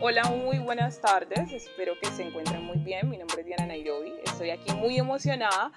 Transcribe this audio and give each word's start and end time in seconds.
Hola, 0.00 0.22
muy 0.30 0.60
buenas 0.60 1.00
tardes. 1.00 1.52
Espero 1.52 1.94
que 2.00 2.08
se 2.12 2.22
encuentren 2.22 2.62
muy 2.62 2.78
bien. 2.78 3.10
Mi 3.10 3.18
nombre 3.18 3.40
es 3.40 3.46
Diana 3.46 3.66
Nairobi. 3.66 4.14
Estoy 4.24 4.50
aquí 4.50 4.72
muy 4.72 4.96
emocionada 4.96 5.72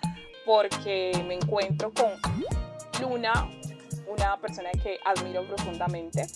porque 0.45 1.11
me 1.27 1.33
encuentro 1.33 1.91
con 1.91 2.11
Luna, 3.01 3.49
una 4.05 4.39
persona 4.39 4.69
que 4.83 4.99
admiro 5.03 5.43
profundamente. 5.47 6.27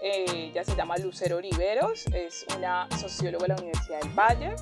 Ella 0.00 0.62
se 0.62 0.76
llama 0.76 0.98
Lucero 0.98 1.38
Oliveros, 1.38 2.06
es 2.14 2.46
una 2.56 2.86
socióloga 2.96 3.42
de 3.42 3.48
la 3.48 3.56
Universidad 3.56 4.00
del 4.02 4.12
Valle, 4.12 4.54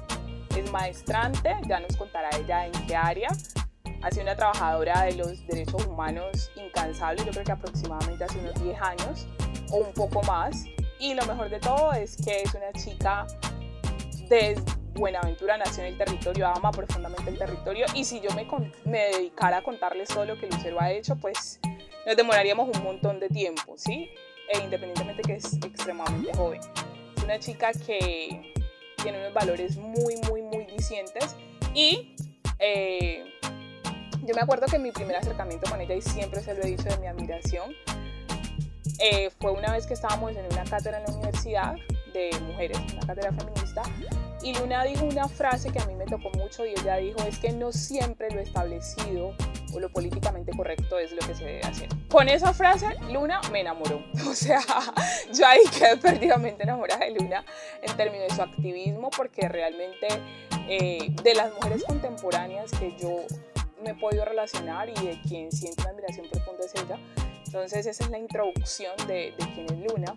es 0.57 0.73
maestrante, 0.73 1.55
ya 1.69 1.81
nos 1.81 1.95
contará 1.99 2.31
ella 2.35 2.65
en 2.65 2.73
qué 2.87 2.97
área. 2.97 3.29
Ha 4.03 4.11
sido 4.11 4.23
una 4.23 4.37
trabajadora 4.37 5.03
de 5.03 5.17
los 5.17 5.47
derechos 5.47 5.85
humanos 5.85 6.51
incansable, 6.57 7.25
yo 7.27 7.31
creo 7.31 7.45
que 7.45 7.53
aproximadamente 7.53 8.25
hace 8.25 8.39
unos 8.39 8.55
10 8.63 8.81
años 8.81 9.29
o 9.71 9.77
un 9.77 9.93
poco 9.93 10.23
más. 10.23 10.65
Y 11.01 11.15
lo 11.15 11.25
mejor 11.27 11.49
de 11.49 11.61
todo 11.61 11.93
es 11.93 12.17
que 12.17 12.43
es 12.43 12.55
una 12.55 12.73
chica 12.73 13.27
de 14.29 14.61
Buenaventura, 14.95 15.57
nació 15.57 15.85
en 15.85 15.93
el 15.93 15.99
territorio, 15.99 16.49
ama 16.49 16.71
profundamente 16.73 17.31
el 17.31 17.39
territorio. 17.39 17.87
Y 17.95 18.05
si 18.05 18.21
yo 18.21 18.31
me, 18.35 18.47
me 18.85 18.99
dedicara 19.11 19.59
a 19.59 19.63
contarles 19.63 20.09
todo 20.09 20.25
lo 20.25 20.39
que 20.39 20.47
Lucero 20.49 20.81
ha 20.81 20.91
hecho, 20.91 21.17
pues 21.17 21.61
nos 22.07 22.17
demoraríamos 22.17 22.77
un 22.77 22.83
montón 22.83 23.21
de 23.21 23.29
tiempo, 23.29 23.75
¿sí? 23.77 24.11
E 24.53 24.59
independientemente 24.59 25.23
que 25.23 25.35
es 25.35 25.55
extremadamente 25.55 26.35
joven. 26.37 26.61
Es 27.17 27.23
una 27.23 27.39
chica 27.39 27.71
que 27.73 28.53
tiene 29.03 29.21
unos 29.21 29.35
valores 29.35 29.77
muy, 29.77 30.17
muy, 30.29 30.43
muy 30.43 30.65
dicientes. 30.67 31.37
Y 31.75 32.17
eh, 32.59 33.25
yo 34.25 34.35
me 34.35 34.41
acuerdo 34.41 34.67
que 34.67 34.79
mi 34.79 34.91
primer 34.91 35.17
acercamiento 35.17 35.71
con 35.71 35.81
ella, 35.81 35.95
y 35.95 36.03
siempre 36.03 36.41
se 36.41 36.55
lo 36.55 36.63
he 36.63 36.67
dicho 36.67 36.85
de 36.85 36.97
mi 36.99 37.07
admiración, 37.07 37.73
eh, 38.99 39.31
fue 39.41 39.53
una 39.53 39.73
vez 39.73 39.87
que 39.87 39.95
estábamos 39.95 40.33
en 40.37 40.45
una 40.47 40.65
cátedra 40.65 40.99
en 40.99 41.05
la 41.05 41.13
universidad 41.13 41.77
de 42.13 42.31
mujeres, 42.41 42.79
una 42.93 43.07
cátedra 43.07 43.33
feminista, 43.33 43.83
y 44.43 44.55
Luna 44.55 44.85
dijo 44.85 45.05
una 45.05 45.29
frase 45.29 45.71
que 45.71 45.81
a 45.81 45.87
mí 45.87 45.95
me 45.95 46.05
tocó 46.07 46.31
mucho 46.31 46.65
y 46.65 46.71
ella 46.71 46.97
dijo, 46.97 47.21
es 47.25 47.39
que 47.39 47.53
no 47.53 47.73
siempre 47.73 48.31
lo 48.31 48.41
establecido 48.41 49.35
o 49.75 49.81
lo 49.81 49.91
políticamente 49.91 50.53
correcto 50.57 50.99
es 50.99 51.13
lo 51.13 51.19
que 51.27 51.35
se 51.35 51.45
debe 51.45 51.61
hacer. 51.63 51.89
Con 52.09 52.29
esa 52.29 52.55
frase, 52.55 52.87
Luna 53.13 53.41
me 53.53 53.61
enamoró. 53.61 54.03
O 54.29 54.35
sea, 54.35 54.61
yo 55.33 55.47
ahí 55.47 55.61
quedé 55.77 55.97
perdidamente 56.03 56.63
enamorada 56.63 57.05
de 57.05 57.13
Luna 57.13 57.45
en 57.83 57.97
términos 57.97 58.29
de 58.29 58.35
su 58.35 58.43
activismo, 58.43 59.11
porque 59.11 59.49
realmente 59.49 60.07
eh, 60.69 61.11
de 61.23 61.35
las 61.35 61.53
mujeres 61.55 61.83
contemporáneas 61.85 62.71
que 62.73 62.95
yo 62.97 63.25
me 63.83 63.91
he 63.91 63.95
podido 63.95 64.25
relacionar 64.25 64.89
y 64.89 64.95
de 64.95 65.21
quien 65.27 65.51
siento 65.51 65.83
una 65.83 65.91
admiración 65.91 66.27
profunda 66.29 66.65
es 66.65 66.75
ella, 66.75 66.99
entonces 67.49 67.87
esa 67.87 68.05
es 68.05 68.11
la 68.11 68.19
introducción 68.19 68.95
de, 69.07 69.33
quién 69.55 69.65
es 69.65 69.91
Luna, 69.91 70.15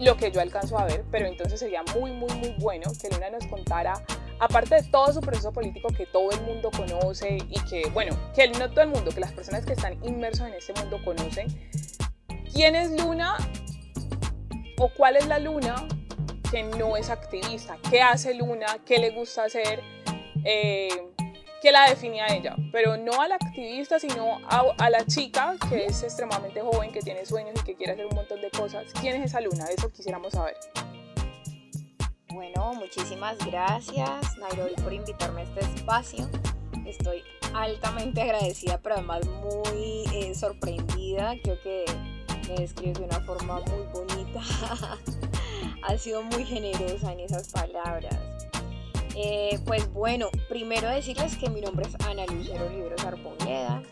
lo 0.00 0.16
que 0.16 0.30
yo 0.30 0.40
alcanzo 0.40 0.78
a 0.78 0.86
ver, 0.86 1.04
pero 1.10 1.26
entonces 1.26 1.60
sería 1.60 1.82
muy, 1.94 2.12
muy, 2.12 2.32
muy 2.36 2.54
bueno 2.58 2.90
que 2.98 3.10
Luna 3.10 3.28
nos 3.28 3.46
contara, 3.46 4.02
aparte 4.40 4.76
de 4.76 4.84
todo 4.84 5.12
su 5.12 5.20
proceso 5.20 5.52
político 5.52 5.88
que 5.94 6.06
todo 6.06 6.30
el 6.30 6.40
mundo 6.44 6.70
conoce 6.70 7.36
y 7.46 7.60
que, 7.68 7.90
bueno, 7.90 8.16
que 8.34 8.48
no 8.48 8.70
todo 8.70 8.80
el 8.80 8.88
mundo, 8.88 9.10
que 9.10 9.20
las 9.20 9.32
personas 9.32 9.66
que 9.66 9.74
están 9.74 10.02
inmersos 10.02 10.48
en 10.48 10.54
este 10.54 10.72
mundo 10.72 10.98
conocen, 11.04 11.48
quién 12.54 12.74
es 12.74 12.90
Luna 12.98 13.36
o 14.78 14.88
cuál 14.96 15.16
es 15.16 15.26
la 15.26 15.40
Luna 15.40 15.74
que 16.50 16.62
no 16.62 16.96
es 16.96 17.10
activista, 17.10 17.76
qué 17.90 18.00
hace 18.00 18.32
Luna, 18.32 18.78
qué 18.86 18.96
le 18.96 19.10
gusta 19.10 19.44
hacer. 19.44 19.82
Eh, 20.44 21.11
que 21.62 21.70
la 21.70 21.88
definía 21.88 22.26
ella, 22.26 22.56
pero 22.72 22.96
no 22.96 23.22
al 23.22 23.30
activista, 23.30 24.00
sino 24.00 24.40
a, 24.48 24.90
la 24.90 25.06
chica 25.06 25.56
que 25.68 25.86
es 25.86 26.02
extremadamente 26.02 26.60
joven, 26.60 26.90
que 26.90 27.00
tiene 27.00 27.24
sueños 27.24 27.54
y 27.60 27.64
que 27.64 27.76
quiere 27.76 27.92
hacer 27.92 28.06
un 28.06 28.16
montón 28.16 28.40
de 28.40 28.50
cosas. 28.50 28.92
¿Quién 29.00 29.22
es 29.22 29.26
esa 29.26 29.40
luna? 29.40 29.66
Eso 29.66 29.88
quisiéramos 29.90 30.32
saber. 30.32 30.56
Bueno, 32.30 32.74
muchísimas 32.74 33.38
gracias 33.46 34.36
Nairobi 34.38 34.74
por 34.82 34.92
invitarme 34.92 35.42
a 35.42 35.44
este 35.44 35.60
espacio. 35.60 36.28
Estoy 36.84 37.22
altamente 37.54 38.22
agradecida, 38.22 38.78
pero 38.82 38.96
además 38.96 39.24
muy 39.26 40.04
eh, 40.12 40.34
sorprendida. 40.34 41.36
Creo 41.44 41.62
que 41.62 41.84
me 42.48 42.56
describes 42.56 42.98
de 42.98 43.04
una 43.04 43.20
forma 43.20 43.60
muy 43.60 43.86
bonita. 43.92 44.40
ha 45.82 45.96
sido 45.96 46.24
muy 46.24 46.44
generosa 46.44 47.12
en 47.12 47.20
esas 47.20 47.52
palabras. 47.52 48.31
Eh, 49.14 49.58
pues 49.66 49.92
bueno, 49.92 50.28
primero 50.48 50.88
decirles 50.88 51.36
que 51.36 51.50
mi 51.50 51.60
nombre 51.60 51.86
es 51.86 52.06
Ana 52.06 52.24
Lucero 52.26 52.68
Libros 52.70 53.04
Arboneda, 53.04 53.82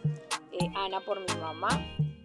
eh, 0.53 0.71
Ana 0.75 1.01
por 1.01 1.21
mi 1.21 1.41
mamá, 1.41 1.69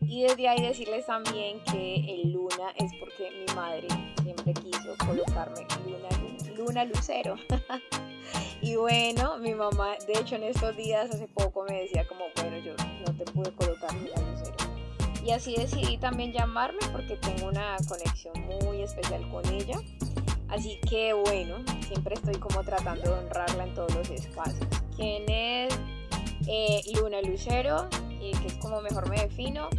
y 0.02 0.24
desde 0.24 0.48
ahí 0.48 0.62
decirles 0.62 1.06
también 1.06 1.60
que 1.64 1.96
el 1.96 2.32
Luna 2.32 2.72
es 2.78 2.92
porque 3.00 3.32
mi 3.32 3.54
madre 3.54 3.88
siempre 4.24 4.54
quiso 4.54 4.96
colocarme 5.06 5.68
Luna, 5.86 6.56
Luna 6.56 6.86
Lucero. 6.86 7.36
y 8.62 8.76
bueno, 8.76 9.40
mi 9.40 9.54
mamá, 9.54 9.96
de 10.08 10.14
hecho 10.14 10.36
en 10.36 10.44
estos 10.44 10.78
días 10.78 11.10
hace 11.10 11.28
poco 11.28 11.64
me 11.64 11.82
decía 11.82 12.08
como, 12.08 12.26
bueno, 12.36 12.58
yo 12.60 12.74
no 13.06 13.18
te 13.18 13.26
pude 13.32 13.52
colocar 13.54 13.94
Luna 13.94 14.32
Lucero. 14.32 14.56
Y 15.26 15.32
así 15.32 15.56
decidí 15.56 15.98
también 15.98 16.32
llamarme 16.32 16.80
porque 16.92 17.18
tengo 17.18 17.48
una 17.48 17.76
conexión 17.90 18.34
muy 18.64 18.84
especial 18.84 19.28
con 19.32 19.44
ella. 19.52 19.82
Así 20.50 20.80
que 20.90 21.14
bueno, 21.14 21.58
siempre 21.88 22.16
estoy 22.16 22.36
como 22.36 22.64
tratando 22.64 23.02
de 23.02 23.20
honrarla 23.20 23.64
en 23.66 23.74
todos 23.74 23.94
los 23.96 24.10
espacios. 24.10 24.66
¿Quién 24.96 25.30
es 25.30 25.74
eh, 26.48 26.82
Luna 26.96 27.22
Lucero? 27.22 27.88
Y 28.22 28.32
que 28.32 28.48
es 28.48 28.54
como 28.56 28.82
mejor 28.82 29.10
me 29.10 29.22
defino. 29.22 29.70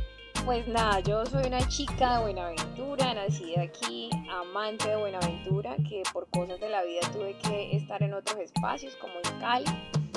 Pues 0.44 0.68
nada, 0.68 1.00
yo 1.00 1.26
soy 1.26 1.44
una 1.48 1.66
chica 1.66 2.18
de 2.18 2.22
Buenaventura, 2.22 3.14
nacida 3.14 3.62
aquí, 3.62 4.08
amante 4.30 4.88
de 4.88 4.96
Buenaventura, 4.96 5.74
que 5.88 6.04
por 6.12 6.28
cosas 6.30 6.60
de 6.60 6.68
la 6.68 6.84
vida 6.84 7.00
tuve 7.12 7.36
que 7.38 7.76
estar 7.76 8.00
en 8.04 8.14
otros 8.14 8.38
espacios 8.38 8.94
como 8.96 9.14
en 9.14 9.40
Cali, 9.40 9.66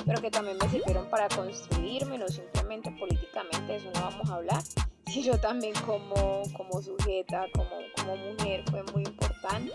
pero 0.06 0.20
que 0.20 0.30
también 0.30 0.56
me 0.62 0.68
sirvieron 0.68 1.10
para 1.10 1.26
construirme, 1.28 2.16
no 2.16 2.28
simplemente 2.28 2.92
políticamente, 2.92 3.74
eso 3.74 3.90
no 3.92 4.02
vamos 4.02 4.30
a 4.30 4.34
hablar, 4.36 4.62
sino 5.06 5.36
también 5.38 5.74
como, 5.84 6.42
como 6.56 6.80
sujeta, 6.80 7.46
como, 7.52 7.70
como 7.96 8.16
mujer, 8.16 8.62
fue 8.70 8.84
muy 8.92 9.02
importante 9.02 9.72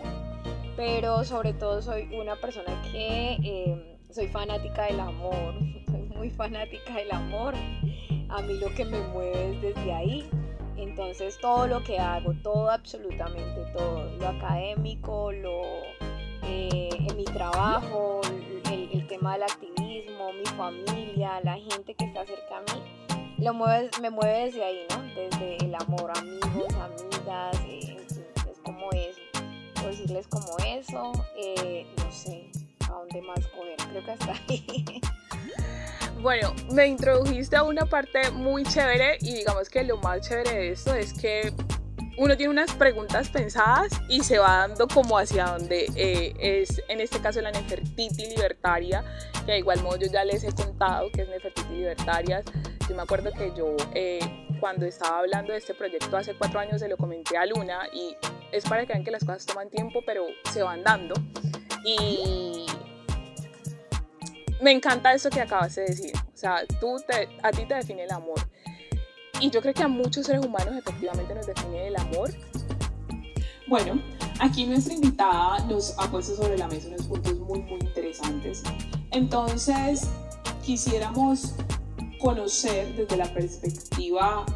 pero 0.76 1.24
sobre 1.24 1.54
todo 1.54 1.80
soy 1.80 2.08
una 2.14 2.36
persona 2.36 2.80
que 2.92 3.38
em, 3.42 3.82
soy 4.10 4.28
fanática 4.28 4.84
del 4.84 5.00
amor, 5.00 5.54
soy 5.90 6.02
muy 6.02 6.30
fanática 6.30 6.94
del 6.94 7.10
amor. 7.12 7.54
A 8.28 8.42
mí 8.42 8.54
lo 8.58 8.68
que 8.74 8.84
me 8.84 9.00
mueve 9.08 9.52
es 9.52 9.62
desde 9.62 9.92
ahí. 9.92 10.28
Entonces 10.76 11.38
todo 11.40 11.66
lo 11.66 11.82
que 11.82 11.98
hago, 11.98 12.34
todo, 12.42 12.70
absolutamente 12.70 13.64
todo, 13.72 14.10
lo 14.18 14.28
académico, 14.28 15.32
lo, 15.32 15.62
eh, 16.42 16.90
en 16.92 17.16
mi 17.16 17.24
trabajo, 17.24 18.20
el, 18.70 19.06
tema 19.06 19.34
del 19.34 19.44
activismo, 19.44 20.32
mi 20.32 20.44
familia, 20.44 21.40
la 21.42 21.54
gente 21.54 21.94
que 21.94 22.04
está 22.04 22.26
cerca 22.26 22.58
a 22.58 22.60
mí, 22.60 22.82
lo 23.38 23.54
mueve, 23.54 23.88
me 24.02 24.10
mueve 24.10 24.46
desde 24.46 24.64
ahí, 24.64 24.86
¿no? 24.90 25.02
Desde 25.14 25.56
el 25.64 25.74
amor, 25.74 26.10
amigos, 26.18 26.74
amigas, 26.74 27.58
eh, 27.68 27.96
es 28.50 28.58
como 28.62 28.90
es 29.88 29.98
decirles 29.98 30.26
como 30.28 30.56
eso, 30.66 31.12
eh, 31.36 31.86
no 31.96 32.10
sé 32.10 32.50
a 32.88 32.92
dónde 32.92 33.22
más 33.22 33.46
coger, 33.48 33.76
creo 33.90 34.04
que 34.04 34.10
hasta 34.10 34.32
ahí. 34.48 35.00
Bueno, 36.22 36.54
me 36.72 36.86
introdujiste 36.86 37.56
a 37.56 37.62
una 37.62 37.84
parte 37.84 38.30
muy 38.30 38.64
chévere 38.64 39.18
y 39.20 39.34
digamos 39.34 39.68
que 39.68 39.84
lo 39.84 39.98
más 39.98 40.26
chévere 40.26 40.50
de 40.50 40.72
esto 40.72 40.94
es 40.94 41.12
que 41.12 41.52
uno 42.18 42.36
tiene 42.36 42.50
unas 42.50 42.72
preguntas 42.72 43.28
pensadas 43.28 43.92
y 44.08 44.22
se 44.22 44.38
va 44.38 44.66
dando 44.66 44.88
como 44.88 45.18
hacia 45.18 45.46
donde 45.46 45.86
eh, 45.96 46.34
es, 46.38 46.82
en 46.88 47.00
este 47.00 47.20
caso, 47.20 47.40
la 47.40 47.50
Nefertiti 47.50 48.26
libertaria, 48.26 49.04
que 49.44 49.52
de 49.52 49.58
igual 49.58 49.82
modo 49.82 49.96
yo 49.98 50.06
ya 50.06 50.24
les 50.24 50.42
he 50.44 50.52
contado 50.52 51.10
que 51.10 51.22
es 51.22 51.28
Nefertiti 51.28 51.74
libertarias. 51.74 52.44
Yo 52.88 52.94
me 52.94 53.02
acuerdo 53.02 53.32
que 53.32 53.52
yo 53.56 53.76
eh, 53.94 54.20
cuando 54.60 54.86
estaba 54.86 55.18
hablando 55.18 55.52
de 55.52 55.58
este 55.58 55.74
proyecto 55.74 56.16
hace 56.16 56.34
cuatro 56.34 56.60
años 56.60 56.80
se 56.80 56.88
lo 56.88 56.96
comenté 56.96 57.36
a 57.36 57.44
Luna 57.44 57.88
y 57.92 58.16
es 58.52 58.64
para 58.64 58.86
que 58.86 58.92
vean 58.92 59.04
que 59.04 59.10
las 59.10 59.24
cosas 59.24 59.44
toman 59.44 59.68
tiempo, 59.68 60.00
pero 60.06 60.24
se 60.52 60.62
van 60.62 60.82
dando. 60.82 61.14
Y 61.84 62.66
me 64.62 64.72
encanta 64.72 65.12
eso 65.12 65.28
que 65.30 65.40
acabas 65.40 65.74
de 65.74 65.82
decir. 65.82 66.12
O 66.16 66.36
sea, 66.36 66.64
tú 66.80 66.96
a 67.42 67.50
ti 67.50 67.66
te 67.66 67.74
define 67.74 68.04
el 68.04 68.12
amor. 68.12 68.38
Y 69.40 69.50
yo 69.50 69.60
creo 69.60 69.74
que 69.74 69.82
a 69.82 69.88
muchos 69.88 70.26
seres 70.26 70.44
humanos 70.44 70.74
efectivamente 70.76 71.34
nos 71.34 71.46
define 71.46 71.88
el 71.88 71.96
amor. 71.96 72.30
Bueno, 73.68 74.00
aquí 74.38 74.66
nuestra 74.66 74.94
invitada 74.94 75.58
nos 75.66 75.94
ha 75.98 76.10
puesto 76.10 76.36
sobre 76.36 76.56
la 76.56 76.68
mesa 76.68 76.88
unos 76.88 77.06
puntos 77.06 77.38
muy, 77.40 77.60
muy 77.62 77.80
interesantes. 77.80 78.62
Entonces, 79.10 80.08
quisiéramos 80.64 81.54
conocer 82.18 82.94
desde 82.96 83.16
la 83.16 83.32
perspectiva 83.32 84.46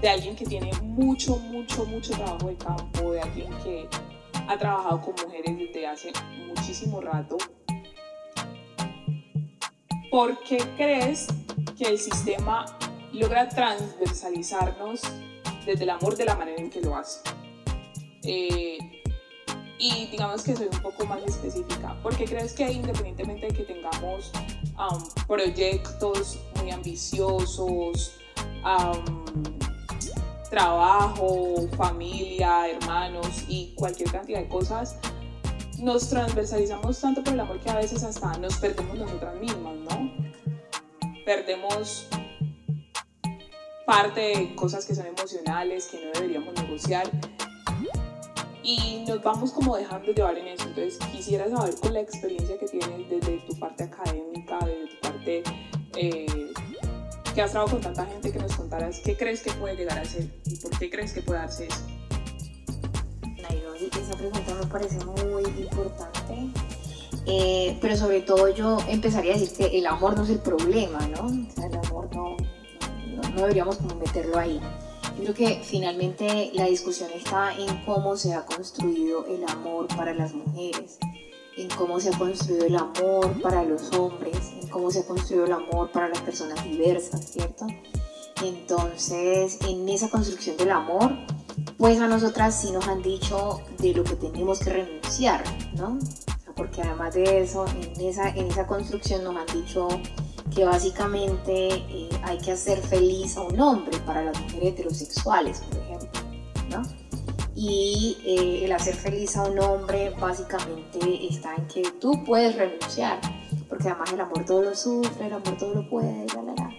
de 0.00 0.08
alguien 0.08 0.34
que 0.34 0.44
tiene 0.44 0.72
mucho, 0.82 1.36
mucho, 1.36 1.84
mucho 1.86 2.12
trabajo 2.12 2.48
de 2.48 2.56
campo, 2.56 3.12
de 3.12 3.20
alguien 3.20 3.50
que 3.62 3.88
ha 4.48 4.58
trabajado 4.58 5.00
con 5.00 5.14
mujeres 5.24 5.56
desde 5.56 5.86
hace 5.86 6.12
muchísimo 6.46 7.00
rato. 7.00 7.38
¿Por 10.10 10.38
qué 10.40 10.58
crees 10.76 11.28
que 11.78 11.84
el 11.84 11.98
sistema 11.98 12.66
logra 13.14 13.48
transversalizarnos 13.48 15.02
desde 15.64 15.84
el 15.84 15.90
amor 15.90 16.16
de 16.16 16.24
la 16.24 16.36
manera 16.36 16.60
en 16.60 16.70
que 16.70 16.80
lo 16.80 16.96
hace? 16.96 17.20
Eh, 18.24 18.78
Y 19.76 20.06
digamos 20.06 20.42
que 20.44 20.56
soy 20.56 20.68
un 20.72 20.80
poco 20.80 21.04
más 21.04 21.22
específica, 21.24 21.94
porque 22.02 22.24
crees 22.24 22.54
que 22.54 22.70
independientemente 22.72 23.48
de 23.48 23.52
que 23.52 23.64
tengamos 23.64 24.32
um, 24.78 25.26
proyectos 25.26 26.38
muy 26.56 26.70
ambiciosos, 26.70 28.16
um, 28.64 29.04
trabajo, 30.48 31.68
familia, 31.76 32.70
hermanos 32.70 33.44
y 33.48 33.74
cualquier 33.74 34.10
cantidad 34.10 34.40
de 34.40 34.48
cosas, 34.48 34.96
nos 35.80 36.08
transversalizamos 36.08 36.98
tanto 37.00 37.22
por 37.22 37.34
el 37.34 37.40
amor 37.40 37.60
que 37.60 37.68
a 37.68 37.76
veces 37.76 38.04
hasta 38.04 38.38
nos 38.38 38.56
perdemos 38.56 38.96
nosotras 38.96 39.34
mismas, 39.38 39.74
¿no? 39.90 40.12
Perdemos 41.26 42.06
parte 43.84 44.20
de 44.20 44.54
cosas 44.54 44.86
que 44.86 44.94
son 44.94 45.06
emocionales, 45.06 45.86
que 45.86 46.04
no 46.04 46.12
deberíamos 46.12 46.54
negociar 46.54 47.10
y 48.64 49.04
nos 49.06 49.22
vamos 49.22 49.52
como 49.52 49.76
dejando 49.76 50.10
llevar 50.12 50.38
en 50.38 50.48
eso. 50.48 50.66
Entonces 50.68 50.98
quisiera 51.12 51.48
saber 51.48 51.74
con 51.76 51.92
la 51.92 52.00
experiencia 52.00 52.58
que 52.58 52.66
tienes 52.66 53.10
desde 53.10 53.38
tu 53.46 53.58
parte 53.58 53.84
académica, 53.84 54.58
desde 54.60 54.86
tu 54.86 55.00
parte 55.00 55.42
eh, 55.96 56.52
que 57.34 57.42
has 57.42 57.52
trabajado 57.52 57.78
con 57.78 57.94
tanta 57.94 58.10
gente, 58.10 58.32
que 58.32 58.38
nos 58.38 58.56
contaras 58.56 59.00
qué 59.00 59.16
crees 59.16 59.42
que 59.42 59.52
puede 59.52 59.76
llegar 59.76 59.98
a 59.98 60.04
ser 60.04 60.30
y 60.46 60.56
por 60.56 60.76
qué 60.78 60.90
crees 60.90 61.12
que 61.12 61.20
puede 61.20 61.40
darse 61.40 61.66
eso. 61.66 61.86
esa 64.00 64.16
pregunta 64.16 64.54
me 64.54 64.66
parece 64.66 65.04
muy 65.04 65.42
importante. 65.42 66.48
Eh, 67.26 67.78
pero 67.80 67.96
sobre 67.96 68.20
todo 68.20 68.48
yo 68.54 68.78
empezaría 68.88 69.34
a 69.34 69.38
decir 69.38 69.56
que 69.56 69.78
el 69.78 69.86
amor 69.86 70.16
no 70.16 70.24
es 70.24 70.30
el 70.30 70.40
problema, 70.40 70.98
¿no? 71.08 71.26
O 71.26 71.50
sea, 71.54 71.66
el 71.66 71.76
amor 71.86 72.14
no, 72.14 72.36
no, 73.34 73.42
deberíamos 73.42 73.76
como 73.76 73.96
meterlo 73.96 74.38
ahí. 74.38 74.60
Yo 75.16 75.22
creo 75.22 75.34
que 75.34 75.60
finalmente 75.62 76.50
la 76.54 76.66
discusión 76.66 77.10
está 77.14 77.54
en 77.56 77.84
cómo 77.84 78.16
se 78.16 78.34
ha 78.34 78.44
construido 78.44 79.26
el 79.26 79.44
amor 79.48 79.86
para 79.88 80.12
las 80.12 80.34
mujeres, 80.34 80.98
en 81.56 81.68
cómo 81.68 82.00
se 82.00 82.08
ha 82.10 82.18
construido 82.18 82.66
el 82.66 82.76
amor 82.76 83.40
para 83.40 83.62
los 83.62 83.92
hombres, 83.92 84.52
en 84.60 84.68
cómo 84.68 84.90
se 84.90 85.00
ha 85.00 85.06
construido 85.06 85.46
el 85.46 85.52
amor 85.52 85.90
para 85.92 86.08
las 86.08 86.20
personas 86.20 86.64
diversas, 86.64 87.30
¿cierto? 87.30 87.66
Entonces, 88.42 89.58
en 89.68 89.88
esa 89.88 90.08
construcción 90.10 90.56
del 90.56 90.72
amor, 90.72 91.12
pues 91.78 92.00
a 92.00 92.08
nosotras 92.08 92.60
sí 92.60 92.72
nos 92.72 92.88
han 92.88 93.02
dicho 93.02 93.60
de 93.78 93.94
lo 93.94 94.02
que 94.02 94.16
tenemos 94.16 94.58
que 94.58 94.70
renunciar, 94.70 95.44
¿no? 95.76 95.98
Porque 96.56 96.82
además 96.82 97.14
de 97.14 97.42
eso, 97.42 97.66
en 97.66 98.00
esa, 98.00 98.28
en 98.30 98.46
esa 98.46 98.66
construcción 98.66 99.22
nos 99.24 99.36
han 99.36 99.46
dicho 99.58 99.88
que 100.54 100.64
básicamente 100.64 101.68
eh, 101.68 102.08
hay 102.22 102.38
que 102.38 102.52
hacer 102.52 102.80
feliz 102.80 103.36
a 103.36 103.42
un 103.42 103.58
hombre 103.60 103.98
para 104.00 104.22
las 104.22 104.40
mujeres 104.40 104.72
heterosexuales, 104.72 105.60
por 105.60 105.78
ejemplo, 105.78 106.20
¿no? 106.70 106.82
Y 107.56 108.16
eh, 108.24 108.64
el 108.64 108.72
hacer 108.72 108.94
feliz 108.94 109.36
a 109.36 109.44
un 109.44 109.58
hombre 109.58 110.10
básicamente 110.20 111.26
está 111.28 111.54
en 111.56 111.66
que 111.66 111.82
tú 112.00 112.24
puedes 112.24 112.56
renunciar, 112.56 113.20
porque 113.68 113.88
además 113.88 114.12
el 114.12 114.20
amor 114.20 114.44
todo 114.44 114.62
lo 114.62 114.74
sufre, 114.74 115.26
el 115.26 115.32
amor 115.32 115.56
todo 115.58 115.74
lo 115.74 115.88
puede, 115.88 116.26
la, 116.34 116.42
la, 116.42 116.54
la, 116.54 116.70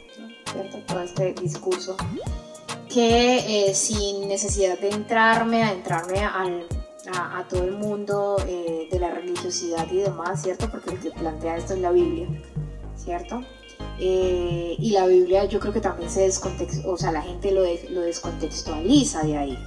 ¿cierto? 0.51 0.77
Todo 0.87 1.01
este 1.01 1.33
discurso 1.33 1.97
que 2.89 3.69
eh, 3.69 3.73
sin 3.73 4.27
necesidad 4.27 4.79
de 4.79 4.89
entrarme, 4.89 5.63
a 5.63 5.73
entrarme 5.73 6.19
al, 6.19 6.65
a, 7.13 7.39
a, 7.39 7.47
todo 7.47 7.63
el 7.63 7.73
mundo 7.73 8.37
de 8.37 8.99
la 8.99 9.11
religiosidad 9.11 9.85
y 9.91 9.97
demás, 9.97 10.43
¿cierto? 10.43 10.69
Porque 10.69 10.91
el 10.91 10.99
que 10.99 11.11
plantea 11.11 11.57
esto 11.57 11.73
es 11.73 11.79
la 11.79 11.91
Biblia, 11.91 12.27
¿cierto? 12.95 13.41
Eh, 13.99 14.75
y 14.77 14.91
la 14.91 15.07
Biblia 15.07 15.45
yo 15.45 15.59
creo 15.59 15.71
que 15.71 15.79
también 15.79 16.09
se 16.09 16.21
descontextualiza, 16.21 16.89
o 16.89 16.97
sea, 16.97 17.11
la 17.11 17.21
gente 17.21 17.51
lo, 17.51 17.61
descontextualiza 17.61 19.23
de 19.23 19.37
ahí, 19.37 19.59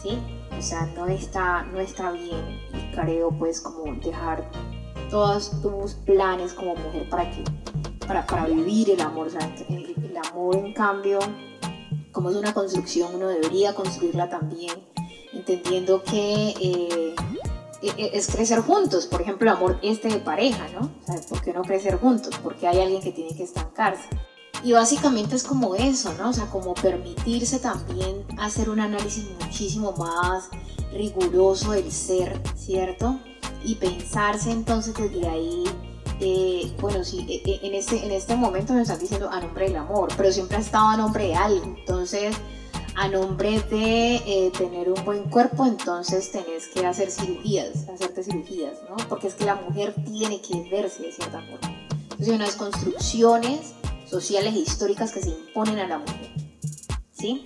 ¿sí? 0.00 0.18
O 0.56 0.62
sea, 0.62 0.86
no 0.96 1.06
está, 1.06 1.64
no 1.64 1.80
está 1.80 2.12
bien, 2.12 2.60
creo, 2.94 3.30
pues, 3.30 3.60
como 3.60 3.94
dejar 3.96 4.48
todos 5.10 5.60
tus 5.60 5.94
planes 5.94 6.52
como 6.52 6.76
mujer 6.76 7.08
para 7.08 7.30
que, 7.30 7.42
para, 8.06 8.26
para 8.26 8.46
vivir 8.46 8.90
el 8.90 9.00
amor, 9.00 9.26
o 9.26 9.30
sea, 9.30 9.40
el, 9.68 10.16
amor 10.30 10.56
en 10.56 10.72
cambio, 10.72 11.18
como 12.12 12.30
es 12.30 12.36
una 12.36 12.54
construcción, 12.54 13.14
uno 13.14 13.28
debería 13.28 13.74
construirla 13.74 14.28
también, 14.28 14.74
entendiendo 15.32 16.02
que... 16.04 16.54
Eh, 16.60 17.14
es 17.82 18.26
crecer 18.28 18.60
juntos. 18.60 19.06
Por 19.06 19.22
ejemplo, 19.22 19.50
el 19.50 19.56
amor 19.56 19.78
este 19.82 20.08
de 20.08 20.18
pareja, 20.18 20.66
¿no? 20.68 20.90
¿por 21.28 21.42
qué 21.42 21.52
no 21.52 21.62
crecer 21.62 21.98
juntos? 21.98 22.34
Porque 22.42 22.66
hay 22.66 22.80
alguien 22.80 23.02
que 23.02 23.12
tiene 23.12 23.34
que 23.36 23.44
estancarse. 23.44 24.08
Y 24.64 24.72
básicamente 24.72 25.36
es 25.36 25.44
como 25.44 25.76
eso, 25.76 26.12
¿no? 26.14 26.30
O 26.30 26.32
sea, 26.32 26.46
como 26.46 26.74
permitirse 26.74 27.60
también 27.60 28.24
hacer 28.38 28.70
un 28.70 28.80
análisis 28.80 29.24
muchísimo 29.40 29.92
más 29.92 30.48
riguroso 30.92 31.72
del 31.72 31.92
ser, 31.92 32.40
¿cierto? 32.56 33.20
Y 33.64 33.76
pensarse 33.76 34.50
entonces 34.50 34.94
desde 34.94 35.28
ahí, 35.28 35.64
eh, 36.20 36.72
bueno, 36.80 37.04
sí, 37.04 37.24
e, 37.28 37.66
en 37.66 37.74
este, 37.74 38.04
en 38.04 38.10
este 38.10 38.34
momento 38.34 38.72
me 38.72 38.82
están 38.82 38.98
diciendo 38.98 39.30
a 39.30 39.40
nombre 39.40 39.66
del 39.66 39.76
amor, 39.76 40.08
pero 40.16 40.32
siempre 40.32 40.56
ha 40.56 40.60
estado 40.60 40.88
a 40.88 40.96
nombre 40.96 41.28
de 41.28 41.34
algo. 41.36 41.64
Entonces, 41.64 42.34
a 42.98 43.06
nombre 43.06 43.60
de 43.70 44.16
eh, 44.16 44.50
tener 44.58 44.90
un 44.90 45.04
buen 45.04 45.30
cuerpo, 45.30 45.64
entonces 45.64 46.32
tenés 46.32 46.66
que 46.66 46.84
hacer 46.84 47.12
cirugías, 47.12 47.88
hacerte 47.88 48.24
cirugías, 48.24 48.78
¿no? 48.90 48.96
Porque 49.08 49.28
es 49.28 49.34
que 49.34 49.44
la 49.44 49.54
mujer 49.54 49.94
tiene 50.04 50.40
que 50.40 50.68
verse 50.68 51.04
de 51.04 51.12
cierta 51.12 51.40
forma. 51.42 51.78
Entonces 52.02 52.28
hay 52.28 52.34
unas 52.34 52.56
construcciones 52.56 53.74
sociales 54.04 54.52
e 54.52 54.58
históricas 54.58 55.12
que 55.12 55.22
se 55.22 55.28
imponen 55.28 55.78
a 55.78 55.86
la 55.86 55.98
mujer, 55.98 56.28
¿sí? 57.12 57.40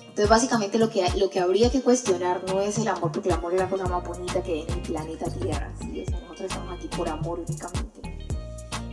Entonces 0.00 0.28
básicamente 0.28 0.78
lo 0.78 0.88
que, 0.88 1.04
lo 1.16 1.28
que 1.28 1.40
habría 1.40 1.72
que 1.72 1.82
cuestionar 1.82 2.44
no 2.46 2.60
es 2.60 2.78
el 2.78 2.86
amor, 2.86 3.10
porque 3.10 3.30
el 3.30 3.34
amor 3.34 3.52
es 3.52 3.58
la 3.58 3.68
cosa 3.68 3.86
más 3.86 4.06
bonita 4.06 4.44
que 4.44 4.52
hay 4.52 4.60
en 4.60 4.74
el 4.74 4.80
planeta 4.80 5.24
Tierra, 5.28 5.74
¿sí? 5.80 6.04
nosotros 6.08 6.42
estamos 6.42 6.72
aquí 6.72 6.86
por 6.96 7.08
amor 7.08 7.40
únicamente. 7.40 8.00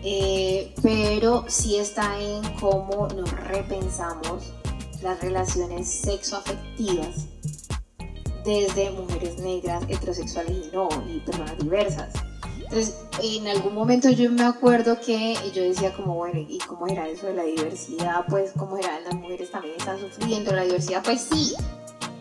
Eh, 0.04 0.74
pero 0.82 1.46
sí 1.48 1.76
está 1.76 2.20
en 2.20 2.42
cómo 2.56 3.08
nos 3.10 3.30
repensamos 3.32 4.52
las 5.02 5.22
relaciones 5.22 5.90
sexoafectivas 5.90 7.28
desde 8.44 8.92
mujeres 8.92 9.38
negras, 9.40 9.84
heterosexuales 9.88 10.68
y 10.68 10.76
no, 10.76 10.90
y 11.08 11.20
personas 11.20 11.58
diversas. 11.58 12.14
Entonces, 12.72 12.96
en 13.22 13.48
algún 13.50 13.76
momento 13.76 14.10
yo 14.10 14.32
me 14.32 14.44
acuerdo 14.44 15.00
que 15.00 15.36
yo 15.54 15.62
decía 15.62 15.94
como, 15.94 16.16
bueno, 16.16 16.40
¿y 16.40 16.58
cómo 16.60 16.88
era 16.88 17.08
eso 17.10 17.28
de 17.28 17.34
la 17.34 17.44
diversidad? 17.44 18.26
Pues, 18.30 18.52
¿cómo 18.58 18.78
era? 18.78 19.00
Las 19.02 19.14
mujeres 19.16 19.52
también 19.52 19.76
están 19.78 20.00
sufriendo 20.00 20.54
la 20.54 20.64
diversidad, 20.64 21.04
pues 21.04 21.22
sí. 21.22 21.54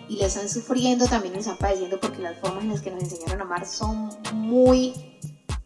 Y 0.09 0.17
le 0.17 0.27
están 0.27 0.49
sufriendo, 0.49 1.07
también 1.07 1.35
lo 1.35 1.41
están 1.41 1.57
padeciendo 1.57 2.01
porque 2.01 2.19
las 2.19 2.37
formas 2.41 2.65
en 2.65 2.71
las 2.71 2.81
que 2.81 2.91
nos 2.91 3.05
enseñaron 3.05 3.41
a 3.41 3.45
amar 3.45 3.65
son 3.65 4.11
muy 4.35 4.93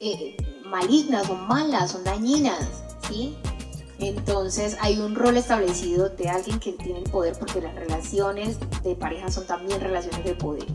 eh, 0.01 0.37
malignas, 0.67 1.27
son 1.27 1.49
malas, 1.49 1.93
son 1.93 2.05
dañinas, 2.05 2.83
¿sí? 3.09 3.35
Entonces 3.99 4.77
hay 4.81 4.99
un 4.99 5.15
rol 5.15 5.37
establecido 5.37 6.09
de 6.09 6.29
alguien 6.29 6.59
que 6.59 6.73
tiene 6.73 6.99
el 6.99 7.11
poder 7.11 7.39
porque 7.39 7.61
las 7.61 7.75
relaciones 7.75 8.59
de 8.83 8.95
pareja 8.95 9.31
son 9.31 9.47
también 9.47 9.81
relaciones 9.81 10.25
de 10.25 10.35
poder, 10.35 10.67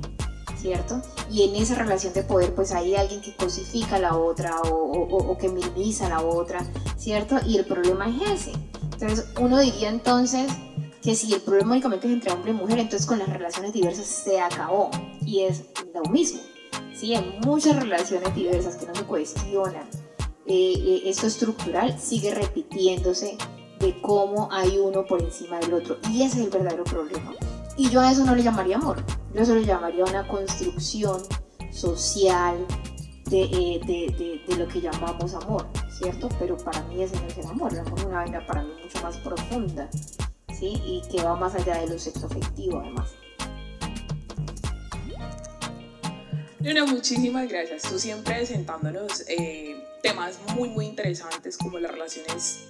¿cierto? 0.58 1.02
Y 1.30 1.44
en 1.44 1.56
esa 1.56 1.76
relación 1.76 2.14
de 2.14 2.24
poder 2.24 2.56
pues 2.56 2.72
hay 2.72 2.96
alguien 2.96 3.22
que 3.22 3.36
cosifica 3.36 3.98
a 3.98 4.00
la 4.00 4.18
otra 4.18 4.56
o, 4.64 5.38
que 5.38 5.50
minimiza 5.50 6.08
a 6.08 6.10
la 6.10 6.22
otra, 6.22 6.66
¿cierto? 6.98 7.38
Y 7.46 7.58
el 7.58 7.66
problema 7.66 8.08
es 8.08 8.48
ese. 8.48 8.54
Entonces 8.94 9.26
uno 9.40 9.60
diría 9.60 9.90
entonces 9.90 10.52
que 11.02 11.16
si 11.16 11.34
el 11.34 11.42
problema 11.42 11.72
únicamente 11.72 12.08
es 12.08 12.14
entre 12.14 12.32
hombre 12.32 12.52
y 12.52 12.54
mujer, 12.54 12.80
entonces 12.80 13.08
con 13.08 13.20
las 13.20 13.30
relaciones 13.30 13.74
diversas 13.74 14.06
se 14.06 14.40
acabó 14.40 14.92
y 15.26 15.42
es 15.42 15.66
lo 15.94 16.10
mismo. 16.10 16.40
Sí, 16.94 17.16
hay 17.16 17.40
muchas 17.46 17.78
relaciones 17.78 18.34
diversas 18.36 18.76
que 18.76 18.86
no 18.86 18.96
se 18.96 19.04
cuestionan, 19.04 19.88
eh, 20.50 20.74
eh, 20.76 21.02
esto 21.06 21.28
estructural 21.28 22.00
sigue 22.00 22.34
repitiéndose 22.34 23.38
de 23.80 24.02
cómo 24.02 24.50
hay 24.52 24.80
uno 24.80 25.06
por 25.06 25.22
encima 25.22 25.60
del 25.60 25.76
otro. 25.76 26.00
Y 26.10 26.24
ese 26.24 26.40
es 26.40 26.46
el 26.46 26.50
verdadero 26.50 26.84
problema. 26.86 27.36
Y 27.78 27.90
yo 27.92 28.02
a 28.02 28.12
eso 28.12 28.26
no 28.26 28.34
le 28.34 28.42
llamaría 28.42 28.78
amor. 28.78 29.06
Yo 29.32 29.42
eso 29.42 29.54
le 29.54 29.64
llamaría 29.64 30.04
una 30.04 30.28
construcción 30.28 31.22
social 31.72 32.66
de, 33.30 33.44
eh, 33.44 33.82
de, 33.86 34.42
de, 34.48 34.58
lo 34.58 34.68
que 34.68 34.82
llamamos 34.82 35.36
amor, 35.36 35.68
¿cierto? 35.92 36.28
Pero 36.40 36.58
para 36.58 36.82
mí 36.86 37.04
ese 37.04 37.16
no 37.22 37.28
es 37.28 37.38
el 37.38 37.46
amor. 37.46 37.72
El 37.72 37.82
amor 37.82 38.00
es 38.00 38.06
una 38.06 38.16
vaina 38.16 38.44
para 38.48 38.64
mí 38.64 38.72
mucho 38.84 39.04
más 39.04 39.18
profunda, 39.18 39.88
¿sí? 40.48 40.82
Y 40.84 41.04
que 41.12 41.24
va 41.24 41.36
más 41.36 41.54
allá 41.54 41.78
de 41.78 41.90
lo 41.90 42.00
sexo 42.00 42.26
afectivo, 42.26 42.80
además. 42.80 43.12
Luna, 46.60 46.86
muchísimas 46.86 47.48
gracias. 47.48 47.84
Tú 47.84 48.00
siempre 48.00 48.34
presentándonos 48.34 49.24
eh, 49.30 49.82
temas 50.02 50.40
muy, 50.56 50.70
muy 50.70 50.86
interesantes 50.86 51.58
como 51.58 51.80
las 51.80 51.92
relaciones 51.92 52.66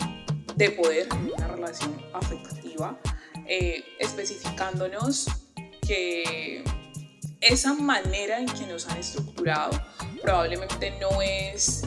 de 0.56 0.72
poder, 0.72 1.08
una 1.14 1.48
relación 1.48 2.02
afectiva, 2.14 2.98
eh, 3.48 3.84
especificándonos 4.00 5.28
que 5.88 6.64
esa 7.42 7.74
manera 7.74 8.40
en 8.40 8.48
que 8.48 8.68
nos 8.68 8.88
han 8.90 8.98
estructurado 8.98 9.72
probablemente 10.22 10.92
no 11.00 11.22
es 11.22 11.84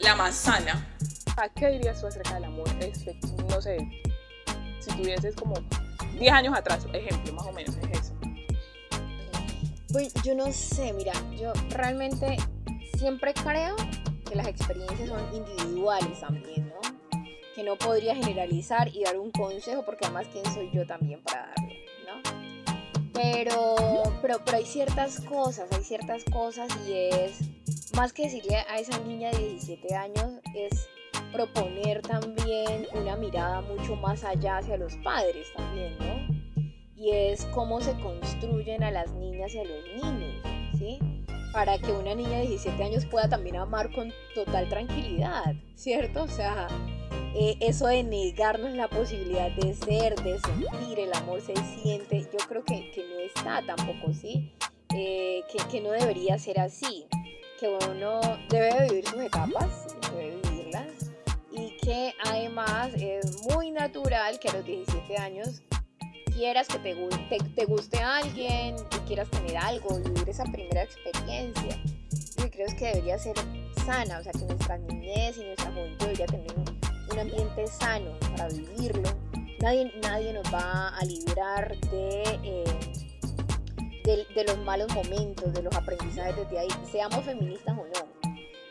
la 0.00 0.16
más 0.16 0.34
sana. 0.34 0.86
¿A 1.36 1.48
qué 1.48 1.68
dirías 1.68 2.00
tú 2.00 2.06
acerca 2.08 2.34
del 2.34 2.44
amor? 2.44 2.68
No 3.48 3.60
sé, 3.60 3.78
si 4.80 4.90
tuvieses 4.96 5.34
como 5.36 5.54
10 6.18 6.32
años 6.32 6.54
atrás, 6.56 6.86
ejemplo, 6.92 7.32
más 7.32 7.46
o 7.46 7.52
menos, 7.52 7.76
es 7.76 8.00
eso. 8.00 8.12
Pues 9.92 10.12
yo 10.24 10.34
no 10.34 10.52
sé, 10.52 10.92
mira, 10.92 11.12
yo 11.36 11.52
realmente 11.70 12.36
siempre 12.98 13.32
creo 13.34 13.76
que 14.30 14.36
las 14.36 14.46
experiencias 14.46 15.08
son 15.08 15.20
individuales 15.34 16.20
también, 16.20 16.68
¿no? 16.68 16.80
Que 17.54 17.64
no 17.64 17.76
podría 17.76 18.14
generalizar 18.14 18.88
y 18.94 19.02
dar 19.02 19.18
un 19.18 19.32
consejo 19.32 19.84
porque 19.84 20.04
además 20.04 20.28
quién 20.32 20.44
soy 20.54 20.70
yo 20.72 20.86
también 20.86 21.20
para 21.22 21.48
darlo, 21.48 21.74
¿no? 22.06 23.10
Pero, 23.12 23.74
pero, 24.22 24.38
pero 24.44 24.56
hay 24.56 24.64
ciertas 24.64 25.20
cosas, 25.22 25.70
hay 25.72 25.82
ciertas 25.82 26.24
cosas 26.24 26.68
y 26.86 26.92
es, 26.92 27.40
más 27.94 28.12
que 28.12 28.22
decirle 28.24 28.56
a 28.56 28.78
esa 28.78 28.98
niña 29.00 29.32
de 29.32 29.38
17 29.38 29.94
años, 29.96 30.40
es 30.54 30.88
proponer 31.32 32.00
también 32.02 32.86
una 32.94 33.16
mirada 33.16 33.62
mucho 33.62 33.96
más 33.96 34.22
allá 34.22 34.58
hacia 34.58 34.76
los 34.76 34.94
padres 34.98 35.48
también, 35.56 35.98
¿no? 35.98 36.40
Y 36.94 37.10
es 37.10 37.46
cómo 37.46 37.80
se 37.80 37.98
construyen 37.98 38.84
a 38.84 38.92
las 38.92 39.10
niñas 39.12 39.52
y 39.54 39.58
a 39.58 39.64
los 39.64 39.84
niños, 40.04 40.42
¿sí? 40.78 40.98
Para 41.52 41.78
que 41.78 41.92
una 41.92 42.14
niña 42.14 42.38
de 42.38 42.46
17 42.46 42.82
años 42.82 43.06
pueda 43.06 43.28
también 43.28 43.56
amar 43.56 43.92
con 43.92 44.12
total 44.34 44.68
tranquilidad, 44.68 45.54
¿cierto? 45.74 46.22
O 46.22 46.28
sea, 46.28 46.68
eh, 47.34 47.56
eso 47.60 47.86
de 47.86 48.02
negarnos 48.02 48.72
la 48.72 48.88
posibilidad 48.88 49.50
de 49.52 49.74
ser, 49.74 50.16
de 50.16 50.38
sentir, 50.40 50.98
el 50.98 51.12
amor 51.14 51.40
se 51.40 51.54
siente, 51.80 52.20
yo 52.22 52.38
creo 52.48 52.64
que, 52.64 52.90
que 52.90 53.04
no 53.04 53.18
está 53.20 53.62
tampoco, 53.64 54.12
¿sí? 54.12 54.52
Eh, 54.94 55.42
que, 55.50 55.58
que, 55.70 55.80
no 55.80 55.90
debería 55.90 56.38
ser 56.38 56.58
así, 56.58 57.06
que 57.60 57.68
uno 57.90 58.20
debe 58.48 58.88
vivir 58.88 59.06
sus 59.06 59.20
etapas, 59.20 59.96
debe 60.10 60.40
vivirlas, 60.42 61.12
y 61.52 61.76
que 61.76 62.12
además 62.24 62.92
es 62.94 63.46
muy 63.54 63.70
natural 63.70 64.40
que 64.40 64.48
a 64.48 64.54
los 64.54 64.64
17 64.64 65.16
años 65.16 65.62
quieras 66.30 66.68
que 66.68 66.78
te, 66.78 66.94
te, 67.28 67.38
te 67.54 67.64
guste 67.64 67.98
alguien, 67.98 68.76
que 68.90 68.98
quieras 69.06 69.28
tener 69.30 69.56
algo, 69.56 69.98
vivir 69.98 70.28
esa 70.28 70.44
primera 70.44 70.82
experiencia. 70.82 71.78
Yo 72.36 72.50
creo 72.50 72.66
que 72.78 72.86
debería 72.86 73.18
ser 73.18 73.36
sana, 73.84 74.18
o 74.18 74.22
sea, 74.22 74.32
que 74.32 74.44
nuestra 74.44 74.78
niñez 74.78 75.36
y 75.38 75.44
nuestra 75.44 75.70
juventud 75.72 76.06
debería 76.06 76.26
tener 76.26 76.52
un, 76.52 77.18
ambiente 77.18 77.66
sano 77.66 78.12
para 78.30 78.48
vivirlo. 78.48 79.10
Nadie, 79.60 79.92
nadie 80.02 80.32
nos 80.32 80.44
va 80.54 80.88
a 80.88 81.04
librar 81.04 81.76
de, 81.90 82.22
eh, 82.44 82.64
de, 84.04 84.26
de, 84.34 84.44
los 84.44 84.58
malos 84.58 84.94
momentos, 84.94 85.52
de 85.52 85.62
los 85.62 85.74
aprendizajes 85.74 86.36
desde 86.36 86.58
ahí, 86.60 86.68
seamos 86.90 87.24
feministas 87.24 87.76
o 87.76 87.84
no 87.84 88.20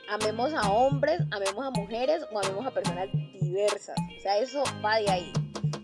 amemos 0.09 0.53
a 0.53 0.71
hombres, 0.71 1.21
amemos 1.31 1.65
a 1.65 1.69
mujeres 1.71 2.25
o 2.31 2.39
amemos 2.39 2.65
a 2.65 2.71
personas 2.71 3.07
diversas. 3.39 3.95
O 4.17 4.21
sea, 4.21 4.39
eso 4.39 4.63
va 4.83 4.97
de 4.97 5.09
ahí. 5.09 5.31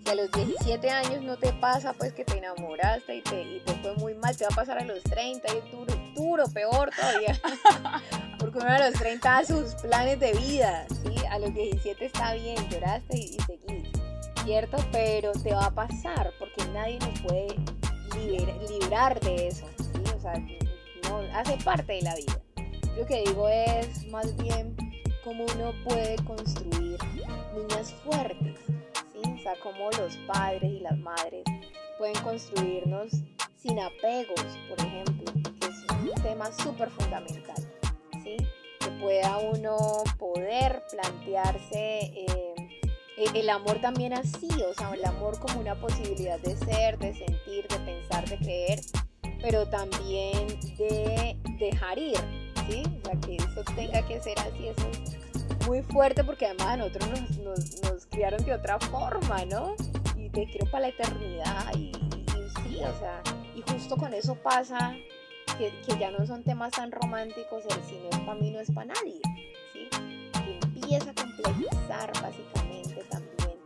Si 0.06 0.12
a 0.12 0.16
los 0.16 0.32
17 0.32 0.90
años 0.90 1.24
no 1.24 1.36
te 1.36 1.52
pasa, 1.54 1.94
pues 1.94 2.14
que 2.14 2.24
te 2.24 2.38
enamoraste 2.38 3.16
y 3.18 3.22
te, 3.22 3.42
y 3.42 3.60
te 3.62 3.74
fue 3.82 3.96
muy 3.96 4.14
mal, 4.14 4.38
te 4.38 4.46
va 4.46 4.52
a 4.52 4.56
pasar 4.56 4.78
a 4.78 4.86
los 4.86 5.02
30 5.04 5.48
y 5.52 5.58
es 5.58 5.72
duro, 5.72 5.94
duro, 6.16 6.44
peor 6.54 6.92
todavía. 6.96 7.42
Porque 8.40 8.60
uno 8.60 8.68
a 8.68 8.90
los 8.90 8.94
30 9.00 9.28
da 9.28 9.44
sus 9.44 9.74
planes 9.82 10.20
de 10.20 10.34
vida. 10.34 10.86
A 11.32 11.40
los 11.40 11.54
17 11.54 12.06
está 12.06 12.36
bien, 12.36 12.56
lloraste 12.70 13.18
y, 13.18 13.36
y 13.36 13.40
seguís, 13.42 13.90
¿cierto? 14.44 14.78
Pero 14.92 15.32
te 15.32 15.54
va 15.54 15.66
a 15.66 15.72
pasar 15.72 16.32
porque 16.40 16.64
nadie 16.72 17.00
nos 17.00 17.20
puede 17.22 17.56
librar 18.70 19.20
de 19.20 19.48
eso, 19.48 19.66
¿sí? 19.78 20.02
O 20.16 20.22
sea, 20.22 20.34
no, 21.10 21.18
hace 21.34 21.58
parte 21.58 21.94
de 21.94 22.02
la 22.04 22.16
vida 22.16 22.40
lo 22.98 23.06
que 23.06 23.24
digo 23.26 23.50
es 23.50 24.08
más 24.08 24.36
bien 24.38 24.76
cómo 25.24 25.46
uno 25.56 25.74
puede 25.84 26.16
construir 26.24 26.98
niñas 27.54 27.94
fuertes, 28.06 28.60
sea, 29.46 29.54
cómo 29.62 29.92
los 29.92 30.18
padres 30.28 30.72
y 30.72 30.80
las 30.80 30.98
madres 30.98 31.44
pueden 32.00 32.16
construirnos 32.24 33.12
sin 33.58 33.80
apegos, 33.80 34.42
por 34.70 34.80
ejemplo, 34.80 35.34
que 35.60 35.68
es 35.68 35.86
un 35.92 36.24
tema 36.24 36.52
súper 36.52 36.90
fundamental, 36.90 37.56
¿sí? 38.24 38.38
Que 38.80 38.90
pueda 39.00 39.38
uno 39.38 39.78
poder 40.18 40.84
plantearse 40.92 42.00
eh, 42.28 42.56
el 43.36 43.50
amor 43.50 43.80
también 43.82 44.14
así, 44.14 44.50
o 44.68 44.74
sea, 44.74 44.92
el 44.94 45.06
amor 45.06 45.40
como 45.40 45.60
una 45.60 45.76
posibilidad 45.76 46.40
de 46.40 46.58
ser, 46.58 46.98
de 46.98 47.14
sentir, 47.14 47.68
de 47.68 47.80
pensar, 47.80 48.28
de 48.28 48.38
creer, 48.38 48.80
pero 49.42 49.68
también 49.68 50.48
de 50.78 51.38
dejar 51.60 52.00
ir, 52.00 52.18
¿sí? 52.68 52.84
O 53.02 53.06
sea, 53.06 53.20
que 53.22 53.36
eso 53.36 53.64
tenga 53.76 54.06
que 54.08 54.20
ser 54.20 54.38
así, 54.40 54.68
eso 54.68 54.90
es 54.92 55.15
muy 55.66 55.82
fuerte 55.82 56.24
porque 56.24 56.46
además 56.46 56.68
a 56.68 56.78
nosotros 56.78 57.10
nos, 57.10 57.38
nos, 57.40 57.82
nos 57.84 58.06
criaron 58.08 58.44
de 58.46 58.54
otra 58.54 58.80
forma, 58.80 59.46
¿no? 59.46 59.76
Y 60.18 60.30
te 60.30 60.46
quiero 60.46 60.70
para 60.70 60.82
la 60.82 60.88
eternidad 60.90 61.74
y, 61.76 61.92
y, 61.92 62.50
sí, 62.64 62.80
o 62.84 63.00
sea, 63.00 63.22
y 63.56 63.62
justo 63.72 63.98
con 63.98 64.14
eso 64.14 64.36
pasa 64.36 64.96
que, 65.58 65.72
que 65.86 65.98
ya 66.00 66.12
no 66.12 66.26
son 66.26 66.44
temas 66.44 66.72
tan 66.72 66.92
románticos, 66.92 67.64
el 67.66 67.84
cine 67.84 68.10
para 68.26 68.36
mí 68.36 68.52
no 68.52 68.60
es 68.60 68.72
para 68.72 68.94
nadie, 68.94 69.22
¿sí? 69.74 69.90
Y 70.46 70.60
empieza 70.64 71.12
a 71.12 71.16
complejizar 71.16 72.12
básicamente 72.22 73.04
también 73.10 73.60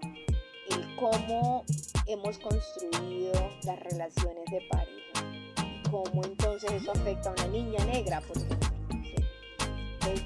el 0.70 0.96
cómo 0.96 1.65
hemos 2.06 2.38
construido 2.39 3.51
las 3.63 3.79
relaciones 3.79 4.46
de 4.51 4.62
pareja, 4.70 5.89
cómo 5.91 6.24
entonces 6.24 6.72
eso 6.72 6.91
afecta 6.91 7.29
a 7.29 7.34
una 7.34 7.48
niña 7.48 7.84
negra, 7.86 8.22
por 8.22 8.38
ejemplo 8.38 8.69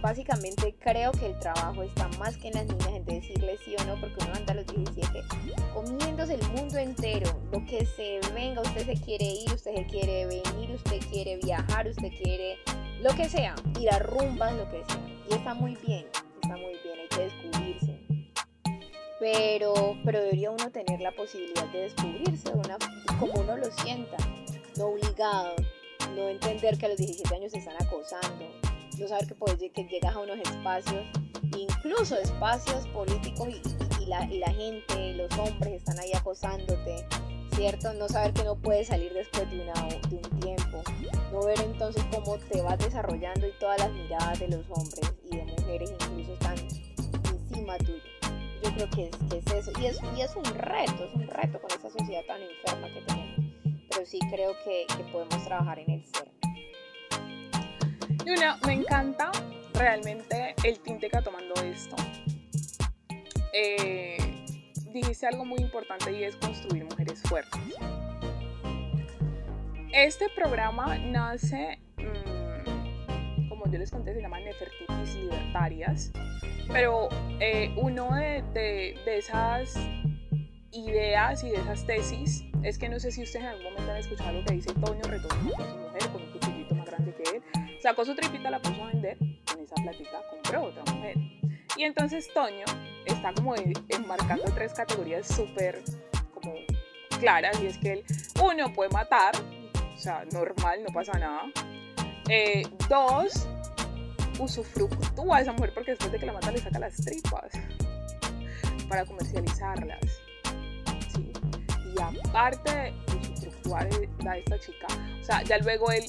básicamente 0.01 0.75
creo 0.79 1.11
que 1.11 1.27
el 1.27 1.39
trabajo 1.39 1.83
está 1.83 2.07
más 2.19 2.37
que 2.37 2.49
en 2.49 2.53
las 2.55 2.65
niñas 2.65 2.89
en 2.89 3.05
decirles 3.05 3.59
sí 3.63 3.75
o 3.79 3.85
no, 3.85 3.99
porque 3.99 4.23
uno 4.23 4.33
anda 4.35 4.53
a 4.53 4.55
los 4.55 4.67
17 4.67 5.21
comiéndose 5.73 6.35
el 6.35 6.47
mundo 6.49 6.77
entero, 6.77 7.29
lo 7.51 7.65
que 7.65 7.85
se 7.85 8.19
venga, 8.33 8.61
usted 8.61 8.85
se 8.85 9.01
quiere 9.01 9.25
ir, 9.25 9.53
usted 9.53 9.75
se 9.75 9.85
quiere 9.85 10.25
venir, 10.27 10.71
usted 10.71 10.99
quiere 11.09 11.37
viajar, 11.37 11.87
usted 11.87 12.11
quiere 12.21 12.57
lo 13.01 13.13
que 13.15 13.27
sea, 13.27 13.55
ir 13.79 13.89
a 13.89 13.99
rumbas, 13.99 14.53
lo 14.53 14.69
que 14.69 14.83
sea. 14.85 14.99
Y 15.29 15.33
está 15.33 15.53
muy 15.53 15.75
bien, 15.85 16.05
está 16.41 16.55
muy 16.55 16.77
bien, 16.83 16.99
hay 16.99 17.07
que 17.09 17.23
descubrirse. 17.23 17.99
Pero, 19.19 19.97
pero 20.03 20.19
debería 20.19 20.51
uno 20.51 20.69
tener 20.69 20.99
la 21.01 21.11
posibilidad 21.11 21.65
de 21.71 21.79
descubrirse 21.79 22.51
una, 22.53 22.77
como 23.19 23.33
uno 23.33 23.57
lo 23.57 23.71
sienta, 23.71 24.17
no 24.77 24.87
obligado, 24.87 25.55
no 26.15 26.27
entender 26.27 26.77
que 26.77 26.85
a 26.85 26.89
los 26.89 26.97
17 26.97 27.33
años 27.33 27.51
se 27.51 27.59
están 27.59 27.75
acosando, 27.81 28.45
no 28.99 29.07
saber 29.07 29.27
que, 29.73 29.83
llegas 29.85 30.15
a 30.15 30.19
unos 30.19 30.37
espacios, 30.39 31.03
incluso 31.57 32.17
espacios 32.17 32.87
políticos 32.89 33.47
y, 33.99 34.05
la, 34.05 34.51
gente, 34.51 35.13
los 35.13 35.31
hombres 35.37 35.73
están 35.75 35.97
ahí 35.99 36.11
acosándote, 36.13 37.05
¿cierto? 37.55 37.93
No 37.93 38.07
saber 38.07 38.33
que 38.33 38.43
no 38.43 38.55
puedes 38.55 38.87
salir 38.87 39.13
después 39.13 39.49
de, 39.49 39.61
un 39.61 40.39
tiempo, 40.39 40.83
no 41.31 41.45
ver 41.45 41.59
entonces 41.61 42.03
cómo 42.11 42.37
te 42.37 42.61
vas 42.61 42.77
desarrollando 42.77 43.47
y 43.47 43.51
todas 43.59 43.79
las 43.79 43.91
miradas 43.91 44.39
de 44.39 44.47
los 44.49 44.65
hombres 44.69 45.13
y 45.31 45.37
de 45.37 45.45
mujeres 45.45 45.91
incluso 45.91 46.33
están 46.33 46.57
encima 47.33 47.77
tuyo. 47.77 48.03
Yo 48.63 48.73
creo 48.75 48.89
que 48.89 49.37
es, 49.37 49.47
eso. 49.53 49.71
Y 49.81 50.21
es, 50.21 50.35
un 50.35 50.45
reto, 50.45 51.03
es 51.03 51.13
un 51.15 51.27
reto 51.27 51.59
con 51.59 51.71
esa 51.71 51.89
sociedad 51.89 52.21
tan 52.27 52.41
enferma 52.41 52.87
que 52.93 53.01
tenemos. 53.01 53.53
Pero 53.89 54.05
sí 54.05 54.19
creo 54.31 54.53
que, 54.63 54.85
que 54.95 55.03
podemos 55.11 55.43
trabajar 55.43 55.79
en 55.79 55.91
el 55.91 56.05
ser. 56.05 56.42
Luna, 58.25 58.57
me 58.65 58.73
encanta 58.73 59.31
realmente 59.73 60.55
el 60.63 60.79
tinte 60.79 61.09
que 61.09 61.17
ha 61.17 61.21
tomando 61.21 61.53
esto. 61.55 61.95
Eh, 63.51 64.17
dijiste 64.93 65.27
algo 65.27 65.43
muy 65.43 65.59
importante 65.59 66.17
y 66.17 66.23
es 66.23 66.37
construir 66.37 66.85
mujeres 66.85 67.21
fuertes. 67.23 67.61
Este 69.91 70.27
programa 70.35 70.97
nace, 70.97 71.79
mmm, 71.97 73.49
como 73.49 73.65
yo 73.69 73.77
les 73.77 73.91
conté, 73.91 74.13
se 74.13 74.21
llama 74.21 74.39
Nefertitis 74.39 75.15
Libertarias, 75.15 76.11
pero 76.71 77.09
eh, 77.41 77.73
uno 77.75 78.15
de, 78.15 78.41
de, 78.53 78.97
de, 79.05 79.17
esas 79.17 79.75
ideas 80.71 81.43
y 81.43 81.49
de 81.49 81.57
esas 81.57 81.85
tesis 81.85 82.45
es 82.63 82.77
que 82.77 82.87
no 82.87 82.99
sé 82.99 83.11
si 83.11 83.23
ustedes 83.23 83.43
en 83.43 83.51
algún 83.51 83.65
momento 83.65 83.91
han 83.91 83.97
escuchado 83.97 84.31
lo 84.31 84.45
que 84.45 84.53
dice 84.53 84.73
Toño 84.73 85.01
Retorno 85.03 85.51
a 85.59 85.69
su 85.69 85.77
mujer 85.77 86.09
con 86.11 86.21
un 86.21 86.31
cuchillito 86.31 86.73
más 86.73 86.85
grande 86.85 87.13
que 87.13 87.37
él 87.37 87.43
Sacó 87.83 88.05
su 88.05 88.15
tripita, 88.15 88.49
la 88.49 88.61
puso 88.61 88.81
a 88.81 88.87
vender, 88.87 89.17
con 89.45 89.59
esa 89.59 89.75
platita 89.75 90.21
compró 90.29 90.63
otra 90.67 90.83
mujer. 90.93 91.17
Y 91.75 91.83
entonces 91.83 92.33
Toño 92.33 92.63
está 93.05 93.33
como 93.33 93.55
enmarcando 93.89 94.45
tres 94.55 94.73
categorías 94.73 95.27
súper 95.27 95.83
como 96.33 96.53
claras 97.19 97.61
y 97.61 97.67
es 97.67 97.77
que 97.79 97.91
él, 97.91 98.05
uno, 98.41 98.71
puede 98.71 98.89
matar, 98.91 99.33
o 99.93 99.97
sea, 99.97 100.23
normal, 100.31 100.81
no 100.87 100.93
pasa 100.93 101.19
nada. 101.19 101.51
Eh, 102.29 102.63
dos, 102.87 103.49
usufructúa 104.39 105.39
a 105.39 105.41
esa 105.41 105.51
mujer 105.51 105.73
porque 105.73 105.91
después 105.91 106.13
de 106.13 106.19
que 106.19 106.25
la 106.25 106.31
mata 106.31 106.53
le 106.53 106.59
saca 106.59 106.79
las 106.79 106.95
tripas 106.95 107.51
para 108.87 109.03
comercializarlas. 109.03 110.21
Y 111.93 112.01
aparte 112.01 112.71
de 112.71 112.93
usufructuar 113.33 113.89
a 114.25 114.37
esta 114.37 114.57
chica, 114.57 114.87
o 115.19 115.23
sea, 115.25 115.43
ya 115.43 115.57
luego 115.57 115.91
él 115.91 116.05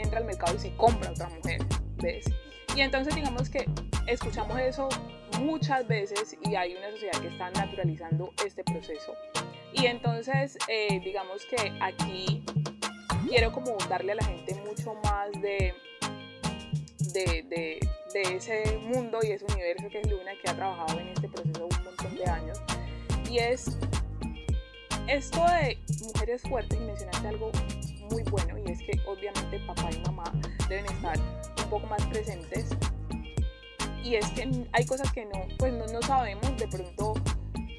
entra 0.00 0.18
al 0.18 0.24
mercado 0.24 0.54
y 0.56 0.58
se 0.58 0.74
compra 0.76 1.10
otra 1.10 1.28
mujer, 1.28 1.60
¿ves? 1.96 2.26
Y 2.74 2.80
entonces 2.80 3.14
digamos 3.14 3.48
que 3.48 3.66
escuchamos 4.06 4.58
eso 4.60 4.88
muchas 5.40 5.86
veces 5.86 6.36
y 6.44 6.54
hay 6.54 6.74
una 6.74 6.90
sociedad 6.90 7.20
que 7.20 7.28
está 7.28 7.50
naturalizando 7.50 8.32
este 8.44 8.64
proceso. 8.64 9.14
Y 9.72 9.86
entonces 9.86 10.56
eh, 10.68 11.00
digamos 11.04 11.44
que 11.44 11.72
aquí 11.80 12.44
quiero 13.28 13.52
como 13.52 13.76
darle 13.88 14.12
a 14.12 14.16
la 14.16 14.24
gente 14.24 14.54
mucho 14.66 14.94
más 15.04 15.32
de, 15.42 15.74
de, 17.12 17.44
de, 17.48 17.80
de 18.12 18.36
ese 18.36 18.78
mundo 18.78 19.18
y 19.22 19.32
ese 19.32 19.44
universo 19.52 19.88
que 19.88 20.00
es 20.00 20.10
Luna, 20.10 20.32
que 20.42 20.50
ha 20.50 20.54
trabajado 20.54 21.00
en 21.00 21.08
este 21.08 21.28
proceso 21.28 21.66
un 21.66 21.84
montón 21.84 22.16
de 22.16 22.24
años. 22.24 22.58
Y 23.30 23.38
es 23.38 23.76
esto 25.08 25.42
de 25.44 25.78
mujeres 26.02 26.42
fuertes 26.42 26.78
y 26.78 26.84
mencionaste 26.84 27.28
algo 27.28 27.50
muy 28.10 28.22
bueno 28.24 28.56
y 28.58 28.70
es 28.70 28.78
que 28.80 28.92
obviamente 29.06 29.58
papá 29.66 29.88
y 29.92 29.98
mamá 30.00 30.24
deben 30.68 30.86
estar 30.86 31.18
un 31.18 31.70
poco 31.70 31.86
más 31.86 32.04
presentes. 32.06 32.70
Y 34.02 34.14
es 34.14 34.26
que 34.30 34.48
hay 34.72 34.86
cosas 34.86 35.12
que 35.12 35.24
no, 35.26 35.46
pues 35.58 35.72
no, 35.72 35.86
no 35.86 36.00
sabemos 36.02 36.56
de 36.56 36.68
pronto, 36.68 37.14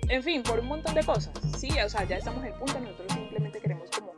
en 0.10 0.22
fin, 0.22 0.44
por 0.44 0.60
un 0.60 0.68
montón 0.68 0.94
de 0.94 1.04
cosas, 1.04 1.34
sí, 1.58 1.70
o 1.84 1.90
sea, 1.90 2.04
ya 2.04 2.18
estamos 2.18 2.44
en 2.44 2.54
el 2.54 2.60
punto, 2.60 2.80
nosotros 2.80 3.14
simplemente 3.14 3.60
queremos 3.60 3.90
como 3.90 4.14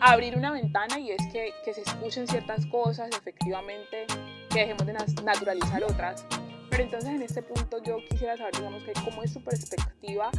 abrir 0.00 0.36
una 0.36 0.52
ventana 0.52 0.98
y 0.98 1.10
es 1.10 1.26
que, 1.32 1.52
que 1.64 1.74
se 1.74 1.82
escuchen 1.82 2.26
ciertas 2.26 2.64
cosas, 2.66 3.10
efectivamente, 3.18 4.06
que 4.50 4.60
dejemos 4.60 4.86
de 4.86 4.94
naturalizar 5.24 5.82
otras, 5.84 6.24
pero 6.70 6.82
entonces 6.82 7.10
en 7.10 7.22
este 7.22 7.42
punto 7.42 7.82
yo 7.82 7.98
quisiera 8.08 8.36
saber, 8.36 8.54
digamos, 8.56 8.82
que 8.84 8.92
cómo 9.04 9.22
es 9.22 9.32
tu 9.32 9.42
perspectiva 9.42 10.30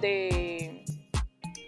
de, 0.00 0.84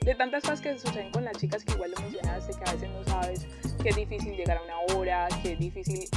de 0.05 0.15
tantas 0.15 0.43
cosas 0.43 0.61
que 0.61 0.79
suceden 0.79 1.11
con 1.13 1.25
las 1.25 1.37
chicas 1.37 1.65
que 1.65 1.75
igual 1.75 1.91
lo 1.91 2.01
mencionaste, 2.03 2.53
que 2.53 2.71
a 2.71 2.73
veces 2.73 2.89
no 2.91 3.05
sabes 3.05 3.47
que 3.83 3.91
es 3.91 3.97
difícil 3.97 4.35
llegar 4.35 4.59
a 4.59 4.63
una 4.63 4.95
hora, 4.95 5.29
que 5.43 5.53
es 5.53 5.59
difícil 5.59 6.09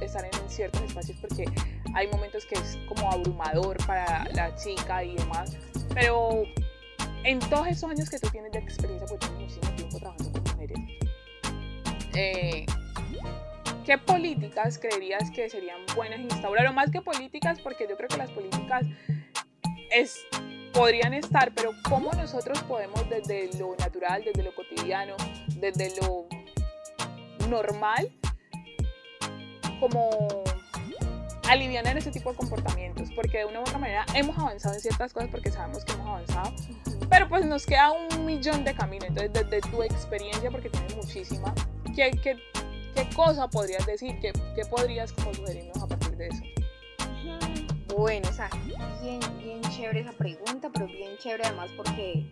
estar 0.00 0.24
en 0.24 0.50
ciertos 0.50 0.82
espacios 0.82 1.18
porque 1.20 1.44
hay 1.94 2.08
momentos 2.08 2.44
que 2.46 2.56
es 2.56 2.78
como 2.88 3.10
abrumador 3.10 3.76
para 3.86 4.24
la 4.32 4.54
chica 4.56 5.04
y 5.04 5.16
demás. 5.16 5.56
Pero 5.94 6.44
en 7.24 7.38
todos 7.38 7.68
esos 7.68 7.90
años 7.90 8.10
que 8.10 8.18
tú 8.18 8.28
tienes 8.30 8.52
de 8.52 8.58
experiencia, 8.58 9.06
porque 9.06 9.26
tienes 9.26 9.42
muchísimo 9.42 9.76
tiempo 9.76 9.98
trabajando 9.98 10.32
con 10.32 10.52
mujeres, 10.52 10.78
eh, 12.14 12.66
¿qué 13.86 13.98
políticas 13.98 14.78
creerías 14.78 15.30
que 15.30 15.48
serían 15.48 15.80
buenas 15.94 16.20
instaurar? 16.20 16.66
O 16.66 16.72
más 16.72 16.90
que 16.90 17.00
políticas, 17.00 17.60
porque 17.60 17.86
yo 17.88 17.96
creo 17.96 18.08
que 18.08 18.16
las 18.16 18.30
políticas 18.30 18.84
es, 19.90 20.24
podrían 20.72 21.14
estar, 21.14 21.52
pero 21.54 21.72
¿cómo 21.88 22.12
nosotros 22.12 22.62
podemos 22.64 23.08
desde 23.08 23.50
lo 23.58 23.76
natural, 23.76 24.22
desde 24.24 24.42
lo 24.42 24.54
cotidiano, 24.54 25.14
desde 25.56 25.92
lo 26.00 26.26
normal, 27.48 28.10
como 29.80 30.10
aliviar 31.48 31.84
ese 31.96 32.10
tipo 32.10 32.30
de 32.30 32.36
comportamientos, 32.36 33.10
porque 33.14 33.38
de 33.38 33.44
una 33.44 33.60
u 33.60 33.62
otra 33.62 33.78
manera 33.78 34.06
hemos 34.14 34.38
avanzado 34.38 34.74
en 34.74 34.80
ciertas 34.80 35.12
cosas 35.12 35.28
porque 35.30 35.50
sabemos 35.50 35.84
que 35.84 35.92
hemos 35.92 36.06
avanzado, 36.06 36.54
pero 37.10 37.28
pues 37.28 37.44
nos 37.44 37.66
queda 37.66 37.92
un 37.92 38.24
millón 38.24 38.64
de 38.64 38.74
caminos. 38.74 39.08
Entonces, 39.08 39.32
desde 39.32 39.60
tu 39.70 39.82
experiencia, 39.82 40.50
porque 40.50 40.70
tienes 40.70 40.96
muchísima, 40.96 41.54
¿qué, 41.94 42.10
qué, 42.22 42.36
qué 42.94 43.08
cosa 43.14 43.48
podrías 43.48 43.84
decir? 43.86 44.18
¿Qué, 44.20 44.32
¿Qué, 44.54 44.64
podrías 44.64 45.12
como 45.12 45.34
sugerirnos 45.34 45.82
a 45.82 45.86
partir 45.86 46.16
de 46.16 46.28
eso? 46.28 46.42
Bueno, 47.96 48.28
o 48.28 48.32
sea, 48.32 48.50
bien, 49.02 49.20
bien 49.38 49.60
chévere 49.76 50.00
esa 50.00 50.12
pregunta, 50.12 50.70
pero 50.72 50.86
bien 50.86 51.16
chévere 51.18 51.44
además 51.44 51.70
porque, 51.76 52.26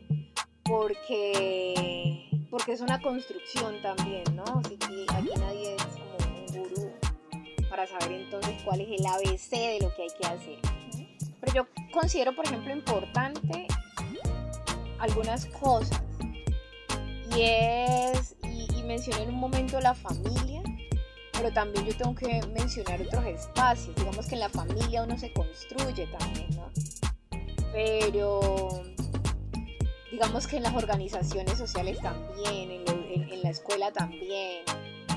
porque 0.65 2.31
porque 2.51 2.73
es 2.73 2.81
una 2.81 3.01
construcción 3.01 3.81
también, 3.81 4.25
¿no? 4.35 4.43
Así 4.43 4.77
que 4.77 5.07
aquí 5.15 5.31
nadie 5.39 5.77
es 5.77 5.83
como 5.85 6.41
un 6.41 6.47
gurú 6.47 6.93
para 7.71 7.87
saber 7.87 8.13
entonces 8.13 8.61
cuál 8.65 8.81
es 8.81 9.01
el 9.01 9.07
ABC 9.07 9.51
de 9.51 9.79
lo 9.81 9.95
que 9.95 10.03
hay 10.03 10.09
que 10.21 10.27
hacer. 10.27 10.59
Pero 11.41 11.55
yo 11.55 11.67
considero, 11.93 12.35
por 12.35 12.45
ejemplo, 12.45 12.73
importante 12.73 13.69
algunas 14.99 15.47
cosas. 15.47 16.03
Y 17.37 17.43
es, 17.43 18.35
y, 18.43 18.83
mencioné 18.83 19.23
en 19.23 19.29
un 19.29 19.39
momento 19.39 19.81
la 19.81 19.95
familia, 19.95 20.63
pero 21.41 21.55
también 21.55 21.87
yo 21.87 21.97
tengo 21.97 22.15
que 22.15 22.43
mencionar 22.49 23.01
otros 23.01 23.25
espacios. 23.25 23.97
Digamos 23.97 24.27
que 24.27 24.35
en 24.35 24.41
la 24.41 24.51
familia 24.51 25.05
uno 25.05 25.19
se 25.19 25.33
construye 25.33 26.07
también, 26.07 26.49
¿no? 26.55 26.71
Pero 27.73 28.83
digamos 30.11 30.47
que 30.47 30.59
en 30.59 30.65
las 30.65 30.75
organizaciones 30.75 31.57
sociales 31.57 31.99
también, 32.03 32.71
en, 32.71 33.43
la 33.43 33.49
escuela 33.49 33.91
también. 33.91 34.65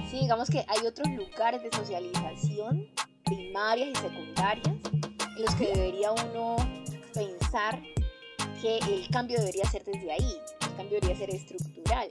Sí, 0.10 0.20
digamos 0.20 0.50
que 0.50 0.66
hay 0.70 0.88
otros 0.88 1.10
lugares 1.10 1.62
de 1.62 1.70
socialización, 1.76 2.88
primarias 3.26 3.90
y 3.90 3.96
secundarias, 3.96 4.78
en 5.36 5.42
los 5.44 5.56
que 5.56 5.74
debería 5.74 6.14
uno 6.14 6.56
pensar 7.14 7.84
que 8.62 8.78
el 8.78 9.10
cambio 9.10 9.40
debería 9.40 9.66
ser 9.66 9.84
desde 9.84 10.10
ahí, 10.10 10.38
el 10.62 10.76
cambio 10.78 11.02
debería 11.02 11.18
ser 11.18 11.36
estructural, 11.36 12.08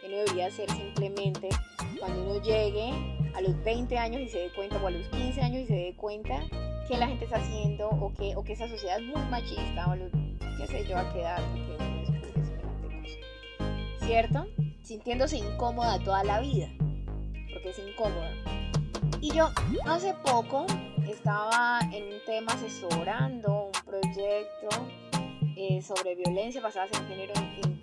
que 0.00 0.08
no 0.08 0.18
debería 0.18 0.52
ser 0.52 0.70
simplemente 0.70 1.48
cuando 1.98 2.22
uno 2.22 2.42
llegue 2.42 3.15
a 3.36 3.42
los 3.42 3.62
20 3.64 3.98
años 3.98 4.22
y 4.22 4.28
se 4.28 4.38
dé 4.38 4.50
cuenta, 4.50 4.82
o 4.82 4.86
a 4.86 4.90
los 4.90 5.06
15 5.08 5.40
años 5.42 5.62
y 5.62 5.66
se 5.66 5.74
dé 5.74 5.94
cuenta 5.94 6.42
que 6.88 6.96
la 6.96 7.06
gente 7.06 7.26
está 7.26 7.36
haciendo 7.36 7.88
o 7.88 8.12
que, 8.14 8.34
o 8.34 8.42
que 8.42 8.54
esa 8.54 8.66
sociedad 8.66 8.98
es 8.98 9.04
muy 9.04 9.22
machista, 9.30 9.88
o 9.88 9.96
los, 9.96 10.10
qué 10.58 10.66
sé 10.66 10.86
yo, 10.88 10.96
a 10.96 11.12
qué 11.12 11.20
edad, 11.20 11.42
¿cierto? 14.00 14.46
Sintiéndose 14.82 15.36
incómoda 15.36 15.98
toda 15.98 16.24
la 16.24 16.40
vida, 16.40 16.68
porque 17.52 17.70
es 17.70 17.78
incómoda. 17.78 18.32
Y 19.20 19.32
yo 19.32 19.50
hace 19.86 20.14
poco 20.24 20.66
estaba 21.06 21.80
en 21.92 22.04
un 22.04 22.24
tema 22.24 22.52
asesorando 22.52 23.66
un 23.66 23.84
proyecto 23.84 24.68
eh, 25.56 25.82
sobre 25.82 26.14
violencia 26.14 26.60
basada 26.60 26.86
en 26.86 27.08
género 27.08 27.32
en, 27.34 27.76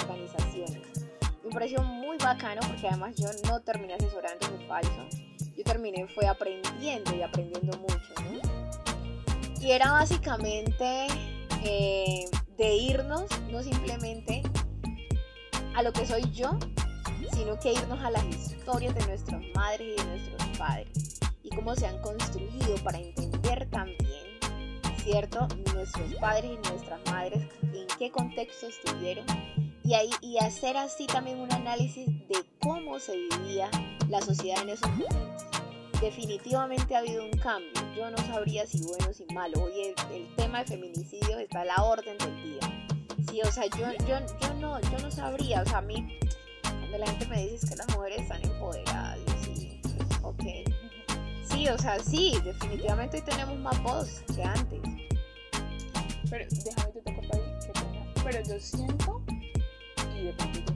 organizaciones. 0.00 1.08
Me 1.44 1.50
pareció 1.50 1.82
muy 1.82 1.97
bacano 2.28 2.60
porque 2.66 2.86
además 2.86 3.14
yo 3.16 3.28
no 3.46 3.60
terminé 3.60 3.94
asesorando, 3.94 4.46
es 4.46 4.68
falso. 4.68 5.08
Yo 5.56 5.64
terminé 5.64 6.06
fue 6.08 6.26
aprendiendo 6.26 7.16
y 7.16 7.22
aprendiendo 7.22 7.78
mucho, 7.78 8.12
¿no? 8.22 9.60
Y 9.60 9.70
era 9.70 9.92
básicamente 9.92 11.06
eh, 11.64 12.24
de 12.58 12.74
irnos, 12.74 13.24
no 13.50 13.62
simplemente 13.62 14.42
a 15.74 15.82
lo 15.82 15.92
que 15.92 16.04
soy 16.06 16.30
yo, 16.32 16.58
sino 17.32 17.58
que 17.58 17.72
irnos 17.72 18.00
a 18.02 18.10
las 18.10 18.24
historias 18.26 18.94
de 18.94 19.06
nuestras 19.06 19.42
madres 19.54 19.88
y 19.88 19.96
de 19.96 20.04
nuestros 20.04 20.58
padres 20.58 21.20
y 21.42 21.48
cómo 21.48 21.74
se 21.74 21.86
han 21.86 21.98
construido 22.02 22.74
para 22.84 22.98
entender 22.98 23.68
también, 23.70 24.38
¿cierto? 25.02 25.48
Nuestros 25.74 26.14
padres 26.16 26.50
y 26.52 26.68
nuestras 26.68 27.00
madres, 27.06 27.42
en 27.62 27.86
qué 27.98 28.10
contexto 28.10 28.66
estuvieron 28.66 29.24
y, 29.88 29.94
ahí, 29.94 30.10
y 30.20 30.36
hacer 30.36 30.76
así 30.76 31.06
también 31.06 31.40
un 31.40 31.50
análisis 31.50 32.06
de 32.28 32.44
cómo 32.60 32.98
se 32.98 33.16
vivía 33.16 33.70
la 34.10 34.20
sociedad 34.20 34.62
en 34.62 34.68
esos 34.70 34.90
momentos. 34.90 35.46
Definitivamente 36.00 36.94
ha 36.94 36.98
habido 36.98 37.24
un 37.24 37.32
cambio. 37.38 37.72
Yo 37.96 38.10
no 38.10 38.18
sabría 38.18 38.66
si 38.66 38.82
bueno 38.82 39.06
o 39.08 39.12
si 39.14 39.24
malo. 39.32 39.62
Hoy 39.62 39.94
el, 40.12 40.34
tema 40.36 40.58
de 40.58 40.66
feminicidio 40.66 41.38
está 41.38 41.62
a 41.62 41.64
la 41.64 41.82
orden 41.82 42.18
del 42.18 42.42
día 42.42 42.78
sí, 43.30 43.40
o 43.42 43.50
sea, 43.50 43.64
yo, 43.66 43.92
yo, 44.06 44.18
yo, 44.40 44.54
no, 44.60 44.80
yo 44.80 44.98
no 45.00 45.10
sabría, 45.10 45.62
o 45.62 45.64
sea, 45.64 45.78
a 45.78 45.82
mí, 45.82 46.18
cuando 46.62 46.98
la 46.98 47.06
gente 47.06 47.26
me 47.26 47.46
dice 47.46 47.68
que 47.68 47.76
las 47.76 47.88
mujeres 47.96 48.20
están 48.22 48.42
empoderadas, 48.42 49.18
sí, 49.42 49.80
ok. 50.22 50.44
Sí, 51.44 51.68
o 51.68 51.78
sea, 51.78 51.98
sí, 51.98 52.34
definitivamente 52.44 53.18
hoy 53.18 53.22
tenemos 53.22 53.58
más 53.58 53.82
voz 53.82 54.22
que 54.34 54.42
antes. 54.42 54.80
Pero 56.30 56.44
déjame 56.50 56.92
que 56.92 57.00
te 57.00 57.10
ahí, 57.10 57.58
que 57.66 57.72
tenga. 57.72 58.14
Pero 58.22 58.42
yo 58.44 58.60
siento, 58.60 59.22
y 60.18 60.24
de 60.24 60.32
pronto 60.32 60.60
yo 60.60 60.66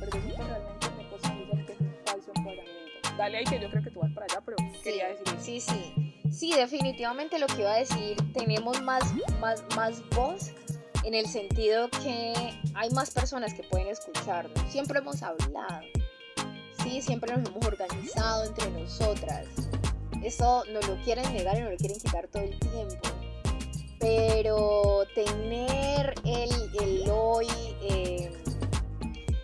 pero 0.00 0.12
siento 0.12 0.42
realmente 0.42 0.86
que 0.96 1.04
posibilidad 1.04 1.66
que 1.66 1.72
es 1.72 1.80
un 1.80 1.96
falso 2.04 2.32
empoderamiento. 2.34 3.16
Dale 3.16 3.38
ahí 3.38 3.44
que 3.44 3.60
yo 3.60 3.70
creo 3.70 3.82
que 3.82 3.90
tú 3.90 4.00
vas 4.00 4.12
para 4.12 4.26
allá, 4.26 4.42
pero 4.44 4.56
quería 4.82 5.08
decir 5.08 5.24
eso. 5.26 5.40
Sí, 5.40 5.60
sí. 5.60 6.10
Sí, 6.30 6.54
definitivamente 6.54 7.38
lo 7.38 7.46
que 7.46 7.60
iba 7.60 7.72
a 7.72 7.78
decir, 7.78 8.16
tenemos 8.32 8.80
más, 8.82 9.02
más, 9.40 9.64
más 9.74 10.02
voz 10.10 10.52
en 11.04 11.14
el 11.14 11.26
sentido 11.26 11.88
que 12.02 12.32
hay 12.74 12.90
más 12.90 13.10
personas 13.10 13.52
que 13.52 13.62
pueden 13.64 13.88
escucharnos. 13.88 14.58
Siempre 14.70 15.00
hemos 15.00 15.22
hablado, 15.22 15.82
sí, 16.82 17.02
siempre 17.02 17.36
nos 17.36 17.48
hemos 17.48 17.66
organizado 17.66 18.44
entre 18.44 18.70
nosotras. 18.70 19.46
Eso 20.22 20.64
nos 20.72 20.86
lo 20.86 20.96
quieren 21.02 21.32
negar 21.32 21.56
y 21.56 21.60
nos 21.62 21.72
lo 21.72 21.76
quieren 21.78 21.98
quitar 21.98 22.28
todo 22.28 22.42
el 22.42 22.58
tiempo. 22.58 23.08
Pero 23.98 25.04
tener 25.14 26.14
el, 26.24 26.50
el 26.80 27.10
hoy, 27.10 27.46
eh, 27.82 28.32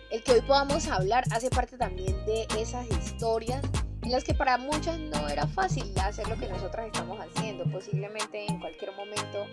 el 0.09 0.23
que 0.23 0.33
hoy 0.33 0.41
podamos 0.41 0.87
hablar, 0.87 1.23
hace 1.31 1.49
parte 1.49 1.77
también 1.77 2.15
de 2.25 2.47
esas 2.57 2.87
historias 2.87 3.61
en 4.03 4.11
las 4.11 4.23
que 4.23 4.33
para 4.33 4.57
muchas 4.57 4.97
no 4.99 5.27
era 5.27 5.47
fácil 5.47 5.91
hacer 5.99 6.27
lo 6.29 6.37
que 6.37 6.47
nosotras 6.47 6.85
estamos 6.85 7.19
haciendo. 7.19 7.65
Posiblemente 7.65 8.45
en 8.45 8.59
cualquier 8.59 8.93
momento 8.93 9.45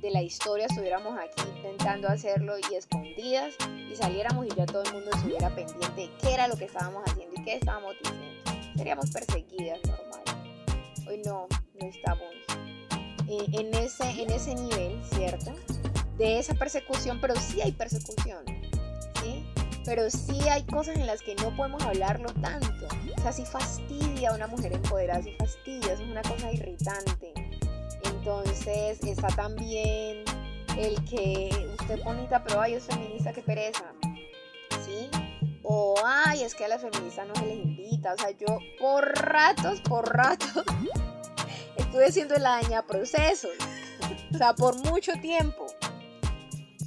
de 0.00 0.10
la 0.10 0.22
historia 0.22 0.66
estuviéramos 0.66 1.18
aquí 1.18 1.42
intentando 1.56 2.08
hacerlo 2.08 2.54
y 2.70 2.74
escondidas 2.76 3.54
y 3.90 3.96
saliéramos 3.96 4.46
y 4.46 4.50
ya 4.50 4.64
todo 4.64 4.82
el 4.82 4.92
mundo 4.92 5.10
estuviera 5.12 5.52
pendiente 5.54 6.02
de 6.02 6.10
qué 6.20 6.34
era 6.34 6.46
lo 6.46 6.56
que 6.56 6.66
estábamos 6.66 7.02
haciendo 7.06 7.34
y 7.40 7.44
qué 7.44 7.54
estábamos 7.54 7.94
diciendo. 8.00 8.50
Seríamos 8.76 9.10
perseguidas 9.10 9.80
normal. 9.84 10.22
Hoy 11.08 11.22
no, 11.24 11.48
no 11.80 11.86
estamos 11.88 12.32
en, 13.26 13.74
ese, 13.74 14.08
en 14.22 14.30
ese 14.30 14.54
nivel, 14.54 15.02
¿cierto? 15.04 15.52
De 16.16 16.38
esa 16.38 16.54
persecución, 16.54 17.18
pero 17.20 17.34
sí 17.36 17.60
hay 17.60 17.72
persecución, 17.72 18.44
¿sí? 19.20 19.44
Pero 19.86 20.10
sí 20.10 20.48
hay 20.48 20.64
cosas 20.64 20.96
en 20.96 21.06
las 21.06 21.22
que 21.22 21.36
no 21.36 21.54
podemos 21.56 21.82
hablarlo 21.84 22.28
tanto. 22.34 22.88
O 23.16 23.20
sea, 23.22 23.32
si 23.32 23.46
fastidia 23.46 24.30
a 24.30 24.34
una 24.34 24.48
mujer 24.48 24.72
empoderada, 24.72 25.22
si 25.22 25.32
fastidia, 25.36 25.92
eso 25.92 26.02
es 26.02 26.08
una 26.10 26.22
cosa 26.22 26.52
irritante. 26.52 27.32
Entonces 28.04 29.02
está 29.04 29.28
también 29.28 30.24
el 30.76 31.02
que 31.04 31.50
usted 31.80 32.02
bonita, 32.02 32.42
pero 32.42 32.60
ay, 32.60 32.74
es 32.74 32.84
feminista, 32.84 33.32
qué 33.32 33.42
pereza. 33.42 33.84
¿Sí? 34.84 35.08
O 35.62 35.94
ay, 36.04 36.42
es 36.42 36.54
que 36.54 36.64
a 36.64 36.68
las 36.68 36.82
feministas 36.82 37.28
no 37.28 37.34
se 37.36 37.46
les 37.46 37.64
invita. 37.64 38.14
O 38.14 38.18
sea, 38.18 38.30
yo 38.32 38.58
por 38.80 39.04
ratos, 39.04 39.80
por 39.82 40.12
ratos, 40.12 40.64
estuve 41.76 42.10
siendo 42.10 42.34
la 42.36 42.60
daña 42.60 42.82
procesos. 42.82 43.52
O 44.34 44.36
sea, 44.36 44.52
por 44.54 44.76
mucho 44.90 45.12
tiempo. 45.20 45.64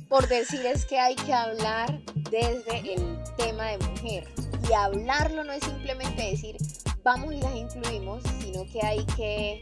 Por 0.09 0.27
decir 0.27 0.65
es 0.65 0.85
que 0.85 0.99
hay 0.99 1.15
que 1.15 1.33
hablar 1.33 2.01
desde 2.29 2.93
el 2.93 3.17
tema 3.37 3.67
de 3.67 3.77
mujer. 3.79 4.27
Y 4.69 4.73
hablarlo 4.73 5.43
no 5.43 5.51
es 5.53 5.63
simplemente 5.63 6.29
decir 6.29 6.57
vamos 7.03 7.33
y 7.33 7.41
las 7.41 7.55
incluimos, 7.55 8.21
sino 8.39 8.65
que 8.71 8.85
hay 8.85 9.05
que 9.17 9.61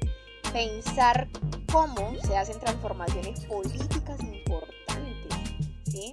pensar 0.51 1.27
cómo 1.71 2.15
se 2.23 2.36
hacen 2.36 2.60
transformaciones 2.60 3.45
políticas 3.45 4.19
importantes, 4.21 5.34
¿sí? 5.86 6.12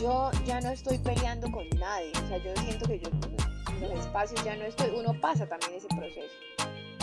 Yo 0.00 0.30
ya 0.44 0.60
no 0.60 0.70
estoy 0.70 0.98
peleando 0.98 1.50
con 1.50 1.68
nadie, 1.78 2.12
o 2.24 2.28
sea, 2.28 2.38
yo 2.38 2.54
siento 2.62 2.86
que 2.86 3.00
yo 3.00 3.10
en 3.10 3.88
los 3.88 4.00
espacios 4.00 4.42
ya 4.44 4.56
no 4.56 4.64
estoy, 4.64 4.90
uno 4.90 5.18
pasa 5.20 5.46
también 5.46 5.74
ese 5.74 5.88
proceso, 5.88 6.34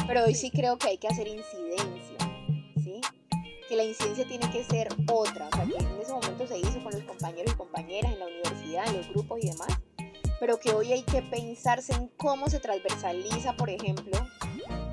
pero 0.07 0.25
hoy 0.25 0.35
sí 0.35 0.51
creo 0.51 0.77
que 0.77 0.89
hay 0.89 0.97
que 0.97 1.07
hacer 1.07 1.27
incidencia. 1.27 2.34
Que 3.67 3.75
la 3.75 3.83
incidencia 3.83 4.27
tiene 4.27 4.49
que 4.51 4.63
ser 4.63 4.89
otra, 5.11 5.47
o 5.47 5.55
sea, 5.55 5.65
que 5.65 5.83
en 5.83 5.99
ese 5.99 6.13
momento 6.13 6.45
se 6.47 6.59
hizo 6.59 6.83
con 6.83 6.93
los 6.93 7.03
compañeros 7.03 7.53
y 7.53 7.57
compañeras 7.57 8.13
en 8.13 8.19
la 8.19 8.25
universidad, 8.27 8.87
en 8.87 8.97
los 8.97 9.09
grupos 9.09 9.39
y 9.41 9.49
demás, 9.49 9.79
pero 10.39 10.59
que 10.59 10.71
hoy 10.73 10.91
hay 10.91 11.01
que 11.01 11.21
pensarse 11.23 11.93
en 11.93 12.09
cómo 12.17 12.47
se 12.47 12.59
transversaliza, 12.59 13.53
por 13.53 13.69
ejemplo, 13.69 14.11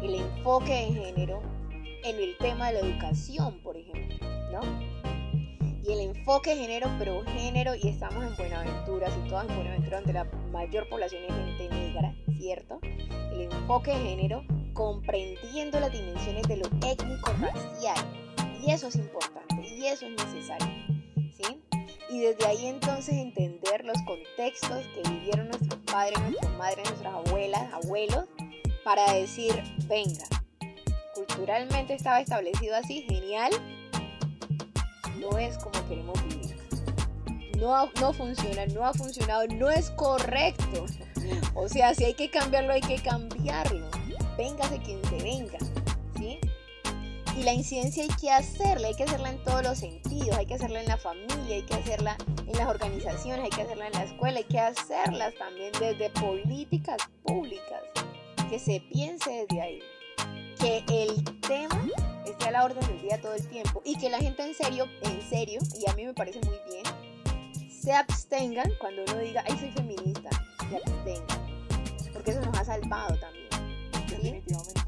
el 0.03 0.15
enfoque 0.15 0.73
de 0.73 0.93
género 1.05 1.43
en 2.05 2.17
el 2.17 2.37
tema 2.39 2.69
de 2.71 2.81
la 2.81 2.89
educación, 2.89 3.61
por 3.63 3.77
ejemplo, 3.77 4.27
¿no? 4.51 4.61
Y 5.85 5.93
el 5.93 6.01
enfoque 6.01 6.51
de 6.51 6.63
género, 6.63 6.89
pero 6.99 7.25
género, 7.25 7.75
y 7.75 7.89
estamos 7.89 8.25
en 8.25 8.37
Buenaventura, 8.37 9.09
y 9.09 9.29
todas 9.29 9.49
en 9.49 9.57
Buenaventura, 9.57 9.97
donde 9.99 10.13
la 10.13 10.25
mayor 10.53 10.89
población 10.89 11.23
es 11.25 11.35
gente 11.35 11.69
negra, 11.69 12.15
¿cierto? 12.39 12.79
El 13.33 13.43
enfoque 13.43 13.91
de 13.91 13.99
género 13.99 14.45
comprendiendo 14.73 15.81
las 15.81 15.93
dimensiones 15.93 16.45
de 16.49 16.57
lo 16.57 16.67
étnico-racial. 16.87 18.32
Y 18.63 18.71
eso 18.71 18.89
es 18.89 18.97
importante, 18.97 19.67
y 19.67 19.87
eso 19.87 20.07
es 20.07 20.13
necesario, 20.13 20.69
¿sí? 21.37 21.61
Y 22.09 22.21
desde 22.21 22.47
ahí 22.47 22.67
entonces 22.67 23.15
entender 23.15 23.85
los 23.85 24.01
contextos 24.03 24.85
que 24.95 25.11
vivieron 25.11 25.49
nuestros 25.49 25.81
padres, 25.81 26.21
nuestras 26.21 26.53
madres, 26.53 26.85
nuestras 26.89 27.15
abuelas, 27.15 27.73
abuelos, 27.73 28.25
para 28.85 29.15
decir, 29.15 29.53
venga, 29.89 30.25
culturalmente 31.15 31.95
estaba 31.95 32.21
establecido 32.21 32.77
así, 32.77 33.03
genial, 33.09 33.51
no 35.19 35.39
es 35.39 35.59
como 35.59 35.89
queremos 35.89 36.23
vivir. 36.29 36.57
No, 37.59 37.91
no 38.01 38.13
funciona, 38.13 38.67
no 38.67 38.85
ha 38.85 38.93
funcionado, 38.93 39.47
no 39.49 39.71
es 39.71 39.91
correcto. 39.93 40.87
O 41.55 41.69
sea, 41.69 41.95
si 41.95 42.05
hay 42.05 42.15
que 42.15 42.31
cambiarlo, 42.31 42.73
hay 42.73 42.81
que 42.81 42.97
cambiarlo. 42.97 43.89
Véngase 44.37 44.79
quien 44.79 45.05
se 45.05 45.17
venga. 45.17 45.59
¿Sí? 47.35 47.41
Y 47.41 47.43
la 47.45 47.53
incidencia 47.53 48.03
hay 48.03 48.11
que 48.21 48.31
hacerla, 48.31 48.89
hay 48.89 48.95
que 48.95 49.05
hacerla 49.05 49.31
en 49.31 49.43
todos 49.45 49.63
los 49.63 49.79
sentidos, 49.79 50.37
hay 50.37 50.47
que 50.47 50.55
hacerla 50.55 50.81
en 50.81 50.89
la 50.89 50.97
familia, 50.97 51.57
hay 51.57 51.63
que 51.63 51.75
hacerla 51.75 52.17
en 52.47 52.57
las 52.57 52.69
organizaciones, 52.69 53.45
hay 53.45 53.51
que 53.51 53.63
hacerla 53.63 53.87
en 53.87 53.93
la 53.93 54.05
escuela, 54.05 54.39
hay 54.39 54.45
que 54.45 54.61
hacerlas 54.61 55.35
también 55.37 55.73
desde 55.81 56.11
políticas 56.11 56.99
públicas, 57.23 57.83
que 58.49 58.59
se 58.59 58.81
piense 58.93 59.47
desde 59.49 59.61
ahí 59.61 59.83
que 60.63 60.85
el 61.03 61.25
tema 61.41 61.89
esté 62.25 62.45
a 62.45 62.53
la 62.53 62.65
orden 62.65 62.87
del 62.87 63.03
día 63.03 63.21
todo 63.21 63.35
el 63.35 63.49
tiempo 63.49 63.83
y 63.85 63.97
que 63.99 64.09
la 64.09 64.19
gente 64.19 64.45
en 64.45 64.55
serio, 64.55 64.87
en 65.03 65.21
serio, 65.29 65.61
y 65.77 65.91
a 65.91 65.95
mí 65.95 66.05
me 66.05 66.15
parece 66.15 66.39
muy 66.41 66.57
bien, 66.71 66.85
se 67.69 67.93
abstengan 67.93 68.71
cuando 68.81 69.03
uno 69.03 69.19
diga, 69.19 69.43
ay, 69.45 69.59
soy 69.59 69.73
feminista, 69.73 70.31
se 70.71 70.77
abstengan. 70.77 71.43
Porque 72.13 72.31
eso 72.31 72.41
nos 72.43 72.57
ha 72.57 72.65
salvado 72.65 73.19
también. 73.19 73.49
Definitivamente. 74.09 74.82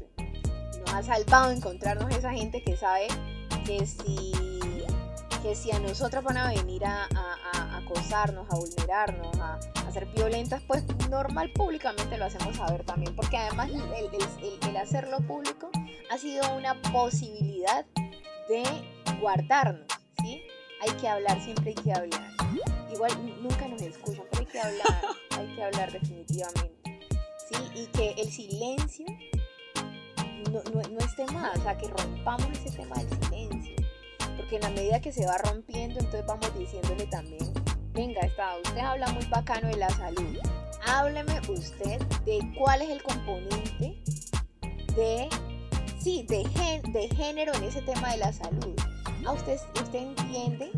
Ha 0.95 1.03
salvado 1.03 1.51
encontrarnos 1.51 2.09
esa 2.15 2.31
gente 2.31 2.63
que 2.63 2.77
sabe 2.77 3.07
que 3.65 3.85
si, 3.85 4.31
que 5.43 5.53
si 5.53 5.69
a 5.73 5.79
nosotros 5.79 6.23
van 6.23 6.37
a 6.37 6.47
venir 6.47 6.85
a, 6.85 7.03
a 7.13 7.77
acosarnos, 7.79 8.47
a 8.49 8.55
vulnerarnos, 8.55 9.37
a, 9.39 9.59
ser 9.91 10.05
violentas, 10.07 10.61
pues 10.67 10.85
normal 11.09 11.51
públicamente 11.51 12.17
lo 12.17 12.25
hacemos 12.25 12.55
saber 12.55 12.85
también, 12.85 13.13
porque 13.13 13.35
además 13.37 13.69
el, 13.71 14.77
hacerlo 14.77 15.19
público 15.19 15.69
ha 16.11 16.17
sido 16.17 16.55
una 16.55 16.81
posibilidad 16.93 17.85
de 18.47 18.63
guardarnos, 19.19 19.87
¿sí? 20.21 20.43
Hay 20.81 20.91
que 20.99 21.09
hablar, 21.09 21.41
siempre 21.41 21.69
hay 21.69 21.75
que 21.75 21.93
hablar. 21.93 22.31
Igual 22.93 23.41
nunca 23.41 23.67
nos 23.67 23.81
escuchan, 23.81 24.23
pero 24.31 24.45
hay 24.45 24.51
que 24.51 24.59
hablar, 24.61 25.01
hay 25.37 25.55
que 25.55 25.63
hablar 25.63 25.91
definitivamente, 25.91 26.99
¿sí? 27.49 27.55
Y 27.73 27.87
que 27.87 28.11
el 28.21 28.31
silencio 28.31 29.05
no, 30.51 30.61
no, 30.73 30.81
no 30.89 30.99
esté 30.99 31.25
más, 31.33 31.57
o 31.57 31.61
sea, 31.61 31.77
que 31.77 31.87
rompamos 31.87 32.47
ese 32.51 32.77
tema 32.77 32.95
del 32.95 33.09
silencio, 33.23 33.75
porque 34.37 34.55
en 34.55 34.61
la 34.61 34.69
medida 34.69 34.99
que 34.99 35.11
se 35.11 35.25
va 35.25 35.37
rompiendo, 35.37 35.99
entonces 35.99 36.25
vamos 36.25 36.57
diciéndole 36.57 37.05
también 37.07 37.53
venga, 37.95 38.21
está, 38.21 38.57
usted 38.57 38.79
habla 38.79 39.07
muy 39.07 39.25
bacano 39.25 39.69
de 39.69 39.77
la 39.77 39.89
salud. 39.89 40.37
Hábleme 40.85 41.39
usted 41.49 41.99
de 42.25 42.39
cuál 42.57 42.81
es 42.81 42.89
el 42.89 43.01
componente 43.01 43.95
de, 44.95 45.29
sí, 45.97 46.25
de, 46.27 46.43
de 46.91 47.15
género 47.15 47.53
en 47.55 47.63
ese 47.63 47.81
tema 47.81 48.11
de 48.11 48.17
la 48.17 48.33
salud. 48.33 48.75
¿A 49.25 49.31
usted, 49.31 49.57
usted 49.81 49.99
entiende 49.99 50.71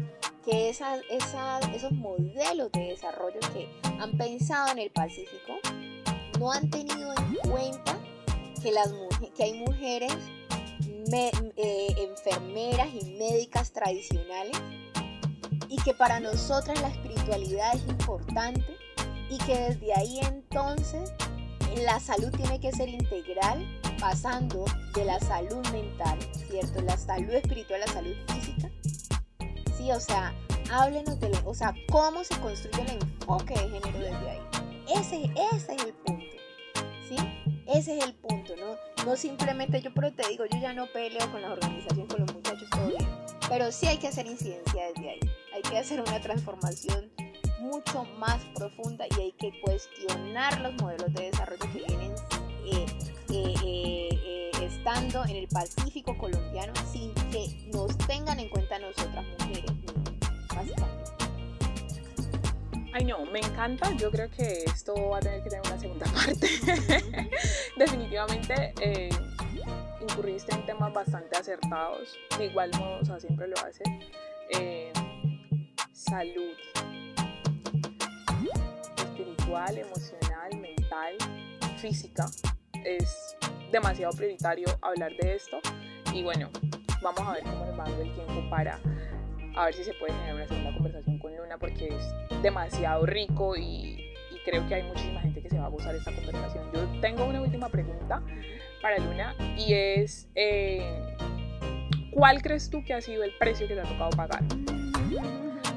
que 0.45 0.69
esas, 0.69 1.01
esos 1.09 1.91
modelos 1.91 2.71
de 2.71 2.87
desarrollo 2.89 3.39
que 3.53 3.67
han 3.99 4.17
pensado 4.17 4.71
en 4.71 4.79
el 4.79 4.91
Pacífico 4.91 5.53
no 6.39 6.51
han 6.51 6.69
tenido 6.69 7.11
en 7.13 7.49
cuenta 7.49 7.97
que, 8.59 8.71
las, 8.71 8.93
que 9.35 9.43
hay 9.43 9.53
mujeres 9.53 10.13
eh, 11.13 11.95
enfermeras 11.97 12.89
y 12.93 13.11
médicas 13.17 13.71
tradicionales 13.71 14.57
y 15.69 15.77
que 15.77 15.93
para 15.93 16.19
nosotras 16.19 16.79
la 16.81 16.89
espiritualidad 16.89 17.75
es 17.75 17.87
importante 17.87 18.75
y 19.29 19.37
que 19.39 19.57
desde 19.57 19.93
ahí 19.93 20.19
entonces 20.19 21.13
la 21.83 21.99
salud 21.99 22.31
tiene 22.31 22.59
que 22.59 22.71
ser 22.71 22.89
integral 22.89 23.65
pasando 23.99 24.65
de 24.93 25.05
la 25.05 25.19
salud 25.19 25.65
mental, 25.71 26.17
¿cierto? 26.49 26.81
La 26.81 26.97
salud 26.97 27.33
espiritual 27.33 27.81
a 27.83 27.85
la 27.85 27.93
salud 27.93 28.15
física. 28.27 28.69
Sí, 29.77 29.91
o 29.91 29.99
sea, 29.99 30.33
háblenos 30.71 31.19
de, 31.19 31.31
o 31.45 31.53
sea, 31.53 31.73
cómo 31.89 32.23
se 32.23 32.37
construye 32.39 32.81
el 32.81 33.01
enfoque 33.01 33.53
de 33.53 33.69
género 33.69 33.99
desde 33.99 34.29
ahí. 34.29 34.41
Ese, 34.95 35.23
ese 35.53 35.73
es 35.75 35.83
el 35.83 35.93
punto, 35.93 36.25
¿sí? 37.07 37.15
Ese 37.67 37.97
es 37.97 38.03
el 38.05 38.13
punto, 38.13 38.53
¿no? 38.55 38.75
No 39.05 39.15
simplemente 39.15 39.81
yo, 39.81 39.93
pero 39.93 40.11
te 40.13 40.27
digo, 40.29 40.45
yo 40.45 40.59
ya 40.59 40.73
no 40.73 40.87
peleo 40.87 41.31
con 41.31 41.41
las 41.41 41.51
organizaciones, 41.51 42.07
con 42.07 42.21
los 42.21 42.33
muchachos, 42.33 42.69
todo 42.69 42.87
bien. 42.87 43.07
Pero 43.49 43.71
sí 43.71 43.87
hay 43.87 43.97
que 43.97 44.07
hacer 44.07 44.25
incidencia 44.25 44.87
desde 44.93 45.09
ahí 45.09 45.19
hay 45.57 45.63
que 45.63 45.77
hacer 45.79 45.99
una 45.99 46.21
transformación 46.21 47.11
mucho 47.59 48.05
más 48.19 48.43
profunda 48.55 49.05
y 49.17 49.21
hay 49.21 49.31
que 49.33 49.51
cuestionar 49.61 50.61
los 50.61 50.73
modelos 50.75 51.11
de 51.15 51.31
desarrollo 51.31 51.65
que 51.73 51.79
vienen 51.79 52.13
eh, 52.65 52.85
eh, 53.31 54.09
eh, 54.23 54.51
estando 54.61 55.25
en 55.25 55.35
el 55.35 55.47
Pacífico 55.47 56.15
colombiano 56.15 56.73
sin 56.91 57.11
que 57.31 57.69
nos 57.73 57.97
tengan 57.97 58.39
en 58.39 58.49
cuenta 58.49 58.77
nosotras 58.77 59.25
mujeres, 59.39 59.71
básicamente. 60.55 61.16
Ay 62.93 63.05
no, 63.05 63.25
me 63.25 63.39
encanta, 63.39 63.91
yo 63.95 64.09
creo 64.09 64.29
que 64.29 64.63
esto 64.65 64.93
va 65.09 65.17
a 65.17 65.19
tener 65.19 65.43
que 65.43 65.49
tener 65.49 65.65
una 65.67 65.79
segunda 65.79 66.05
parte. 66.13 66.47
Definitivamente 67.77 68.73
incurriste 70.01 70.53
en 70.55 70.65
temas 70.65 70.93
bastante 70.93 71.37
acertados, 71.37 72.17
de 72.37 72.45
igual 72.45 72.71
modo, 72.77 72.99
o 73.01 73.05
sea, 73.05 73.19
siempre 73.19 73.47
lo 73.47 73.55
hace. 73.59 73.83
Salud. 75.91 76.55
Espiritual, 78.97 79.77
emocional, 79.77 80.57
mental, 80.57 81.17
física. 81.77 82.25
Es 82.85 83.35
demasiado 83.71 84.15
prioritario 84.15 84.67
hablar 84.81 85.11
de 85.19 85.35
esto. 85.35 85.59
Y 86.13 86.23
bueno, 86.23 86.49
vamos 87.01 87.21
a 87.21 87.33
ver 87.33 87.43
cómo 87.43 87.65
nos 87.65 87.79
va 87.79 87.83
dando 87.83 88.01
el 88.01 88.13
tiempo 88.13 88.49
para 88.49 88.79
a 89.57 89.65
ver 89.65 89.73
si 89.73 89.83
se 89.83 89.93
puede 89.95 90.13
generar 90.13 90.35
una 90.35 90.47
segunda 90.47 90.73
conversación 90.73 91.17
con 91.17 91.35
Luna 91.35 91.57
porque 91.57 91.87
es 91.87 92.41
demasiado 92.41 93.05
rico 93.05 93.55
y, 93.57 94.03
creo 94.45 94.65
que 94.69 94.75
hay 94.75 94.83
muchísima 94.83 95.19
gente 95.19 95.41
que 95.41 95.49
se 95.49 95.59
va 95.59 95.65
a 95.65 95.67
gozar 95.67 95.93
esta 95.93 96.09
conversación. 96.15 96.71
Yo 96.73 96.87
tengo 97.01 97.25
una 97.25 97.41
última 97.41 97.67
pregunta 97.67 98.23
para 98.81 98.97
Luna 98.97 99.35
y 99.57 99.73
es, 99.73 100.29
eh, 100.35 100.89
¿cuál 102.11 102.41
crees 102.41 102.69
tú 102.69 102.81
que 102.85 102.93
ha 102.93 103.01
sido 103.01 103.25
el 103.25 103.33
precio 103.37 103.67
que 103.67 103.73
te 103.73 103.81
ha 103.81 103.83
tocado 103.83 104.11
pagar? 104.11 104.41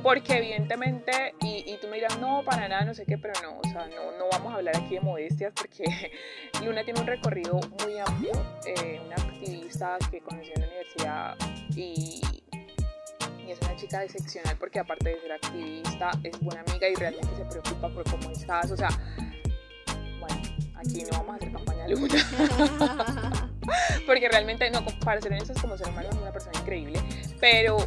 porque 0.05 0.39
evidentemente, 0.39 1.35
y, 1.43 1.77
tú 1.79 1.89
me 1.89 1.97
dirás, 1.97 2.19
no, 2.21 2.43
para 2.45 2.69
nada, 2.69 2.85
no 2.85 2.95
sé 2.95 3.05
qué, 3.05 3.19
pero 3.19 3.35
no, 3.43 3.59
o 3.59 3.65
sea, 3.65 3.87
no, 3.89 4.17
no 4.19 4.29
vamos 4.31 4.53
a 4.53 4.57
hablar 4.57 4.77
aquí 4.77 4.95
de 4.95 5.01
modestias 5.01 5.53
porque 5.55 5.85
Luna 6.65 6.85
tiene 6.85 7.01
un 7.01 7.07
recorrido 7.07 7.61
muy 7.83 7.99
amplio, 7.99 8.33
eh, 8.67 9.01
una 9.05 9.17
activista 9.17 9.99
que 10.11 10.21
conoció 10.21 10.53
en 10.55 10.63
la 10.63 10.69
universidad 10.69 11.37
y, 11.77 12.21
es 13.51 13.61
una 13.61 13.77
chica 13.77 14.05
excepcional 14.05 14.57
porque 14.59 14.79
aparte 14.79 15.11
de 15.11 15.21
ser 15.21 15.33
activista, 15.33 16.11
es 16.25 16.41
buena 16.41 16.63
amiga 16.63 16.89
y 16.89 16.95
realmente 16.95 17.31
se 17.37 17.45
preocupa 17.45 17.89
por 17.89 18.05
cómo 18.11 18.31
estás, 18.31 18.71
o 18.71 18.77
sea, 18.77 18.91
bueno, 20.19 20.43
aquí 20.77 21.05
no 21.05 21.19
vamos 21.19 21.31
a 21.31 21.37
hacer 21.37 21.53
campaña 21.53 21.89
Luna. 21.89 23.51
porque 24.07 24.29
realmente, 24.29 24.71
no, 24.71 24.85
para 25.05 25.21
ser 25.21 25.33
honestos, 25.33 25.61
como 25.61 25.77
ser 25.77 25.89
humano 25.89 26.09
es 26.11 26.17
una 26.17 26.33
persona 26.33 26.59
increíble, 26.61 27.01
pero... 27.41 27.79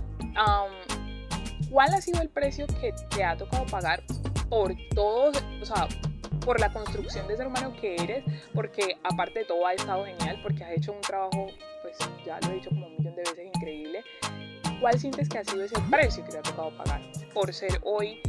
¿Cuál 1.74 1.92
ha 1.96 2.02
sido 2.02 2.22
el 2.22 2.30
precio 2.30 2.68
que 2.68 2.94
te 3.10 3.24
ha 3.24 3.36
tocado 3.36 3.66
pagar 3.66 4.04
por 4.48 4.76
todo, 4.94 5.32
o 5.60 5.66
sea, 5.66 5.88
por 6.46 6.60
la 6.60 6.72
construcción 6.72 7.28
de 7.28 7.36
ser 7.36 7.48
humano 7.48 7.74
que 7.82 7.96
eres? 7.96 8.24
Porque 8.54 8.96
aparte 9.04 9.40
de 9.40 9.46
todo 9.46 9.66
ha 9.66 9.74
estado 9.74 10.06
genial, 10.06 10.40
porque 10.44 10.64
has 10.64 10.78
hecho 10.78 10.92
un 10.92 11.02
trabajo, 11.02 11.48
pues 11.82 11.98
ya 12.24 12.40
lo 12.42 12.52
he 12.52 12.56
dicho 12.58 12.70
como 12.70 12.86
un 12.86 12.98
millón 12.98 13.16
de 13.16 13.24
veces, 13.24 13.48
increíble. 13.56 14.04
¿Cuál 14.80 15.00
sientes 15.00 15.30
que 15.30 15.40
ha 15.40 15.44
sido 15.44 15.64
ese 15.64 15.80
precio 15.90 16.24
que 16.26 16.32
te 16.32 16.38
ha 16.38 16.42
tocado 16.42 16.76
pagar 16.78 17.02
por 17.34 17.54
ser 17.54 17.80
hoy 17.84 18.22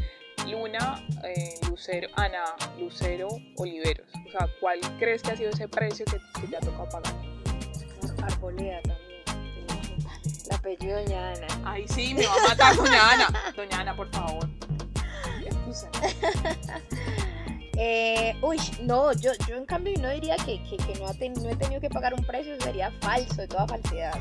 Luna, 0.48 1.04
eh, 1.24 1.54
Lucero, 1.68 2.09
Ana, 2.14 2.44
Lucero, 2.78 3.28
Oliveros? 3.57 4.09
O 4.26 4.30
sea, 4.30 4.48
¿cuál 4.61 4.80
crees 4.98 5.22
que 5.22 5.33
ha 5.33 5.37
sido 5.37 5.50
ese 5.50 5.68
precio 5.68 6.04
que, 6.07 6.18
que 6.40 6.46
te 6.46 6.57
ha 6.57 6.61
tocado 6.61 6.88
pagar? 6.88 7.14
Arboleda 8.22 8.80
también 8.83 9.04
apellido 10.64 10.98
Doña 11.02 11.33
Ana. 11.33 11.46
Ay, 11.64 11.87
sí, 11.88 12.14
me 12.14 12.26
va 12.26 12.35
a 12.35 12.48
matar 12.48 12.76
Doña 12.76 13.11
Ana. 13.11 13.52
Doña 13.57 13.80
Ana, 13.80 13.96
por 13.96 14.11
favor. 14.11 14.48
Eh, 17.76 18.37
uy, 18.40 18.57
no, 18.83 19.12
yo, 19.14 19.33
yo 19.48 19.57
en 19.57 19.66
cambio 19.66 19.94
no 20.00 20.09
diría 20.11 20.37
que, 20.37 20.62
que, 20.62 20.94
no, 21.00 21.11
he 21.11 21.57
tenido 21.57 21.80
que 21.80 21.90
pagar 21.90 22.14
un 22.14 22.24
precio, 22.24 22.54
sería 22.61 22.92
falso, 23.00 23.35
de 23.35 23.48
toda 23.48 23.66
falsedad. 23.66 24.14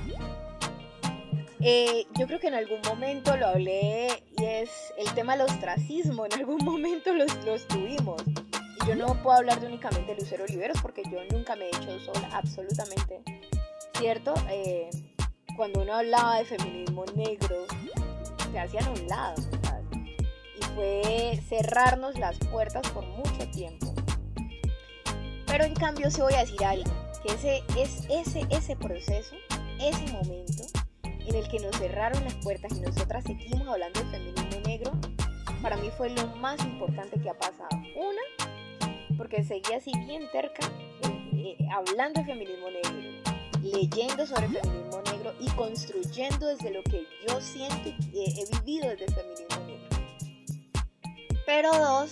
Eh, 1.66 2.08
yo 2.20 2.28
creo 2.28 2.42
que 2.42 2.48
en 2.48 2.56
algún 2.56 2.82
momento 2.82 3.38
lo 3.38 3.48
hablé 3.48 4.22
y 4.38 4.44
es 4.44 4.70
el 4.98 5.10
tema 5.14 5.38
del 5.38 5.46
ostracismo, 5.46 6.26
en 6.26 6.34
algún 6.34 6.58
momento 6.66 7.14
los, 7.14 7.34
los 7.46 7.66
tuvimos. 7.70 8.22
Y 8.28 8.88
yo 8.88 8.96
no 8.96 9.22
puedo 9.24 9.38
hablar 9.38 9.62
de 9.62 9.68
únicamente 9.68 10.14
Lucero 10.14 10.44
Oliveros 10.44 10.82
porque 10.82 11.04
yo 11.10 11.24
nunca 11.32 11.56
me 11.56 11.66
he 11.66 11.68
hecho 11.70 11.98
sola, 12.02 12.30
absolutamente. 12.34 13.22
¿Cierto? 13.98 14.34
Eh, 14.50 14.90
cuando 15.56 15.84
uno 15.84 15.94
hablaba 15.94 16.40
de 16.40 16.46
feminismo 16.46 17.06
negro, 17.16 17.66
se 18.52 18.60
hacían 18.60 18.84
a 18.84 18.92
un 18.92 19.08
lado. 19.08 19.42
Y 20.60 20.64
fue 20.76 21.40
cerrarnos 21.48 22.20
las 22.20 22.38
puertas 22.40 22.86
por 22.90 23.06
mucho 23.06 23.50
tiempo. 23.52 23.94
Pero 25.48 25.64
en 25.64 25.76
cambio 25.76 26.12
se 26.12 26.24
voy 26.24 26.34
a 26.34 26.40
decir 26.40 26.66
algo, 26.66 26.92
que 27.26 27.34
ese, 27.34 27.64
es 27.80 28.06
ese, 28.10 28.46
ese 28.50 28.76
proceso, 28.76 29.36
ese 29.80 30.12
momento 30.12 30.73
en 31.28 31.36
el 31.36 31.48
que 31.48 31.60
nos 31.60 31.76
cerraron 31.78 32.24
las 32.24 32.36
puertas 32.36 32.72
y 32.78 32.82
nosotras 32.82 33.24
seguimos 33.24 33.68
hablando 33.68 34.00
de 34.00 34.10
feminismo 34.10 34.60
negro, 34.66 34.92
para 35.62 35.78
mí 35.78 35.90
fue 35.98 36.10
lo 36.10 36.28
más 36.38 36.60
importante 36.64 37.20
que 37.22 37.30
ha 37.30 37.38
pasado. 37.38 37.70
Una, 37.96 39.18
porque 39.18 39.44
seguía 39.44 39.78
así 39.78 39.92
bien 40.06 40.24
terca 40.32 40.68
eh, 41.04 41.58
eh, 41.60 41.68
hablando 41.72 42.22
de 42.22 42.28
feminismo 42.28 42.70
negro 42.70 43.14
leyendo 43.64 44.28
sobre 44.28 44.48
el 44.48 44.52
feminismo 44.52 45.02
negro 45.12 45.34
y 45.40 45.50
construyendo 45.52 46.48
desde 46.48 46.72
lo 46.72 46.84
que 46.84 47.08
yo 47.28 47.40
siento 47.40 47.90
y 48.12 48.26
he 48.26 48.60
vivido 48.60 48.90
desde 48.90 49.06
el 49.06 49.14
feminismo 49.14 49.66
negro. 49.66 49.98
Pero 51.46 51.72
dos, 51.72 52.12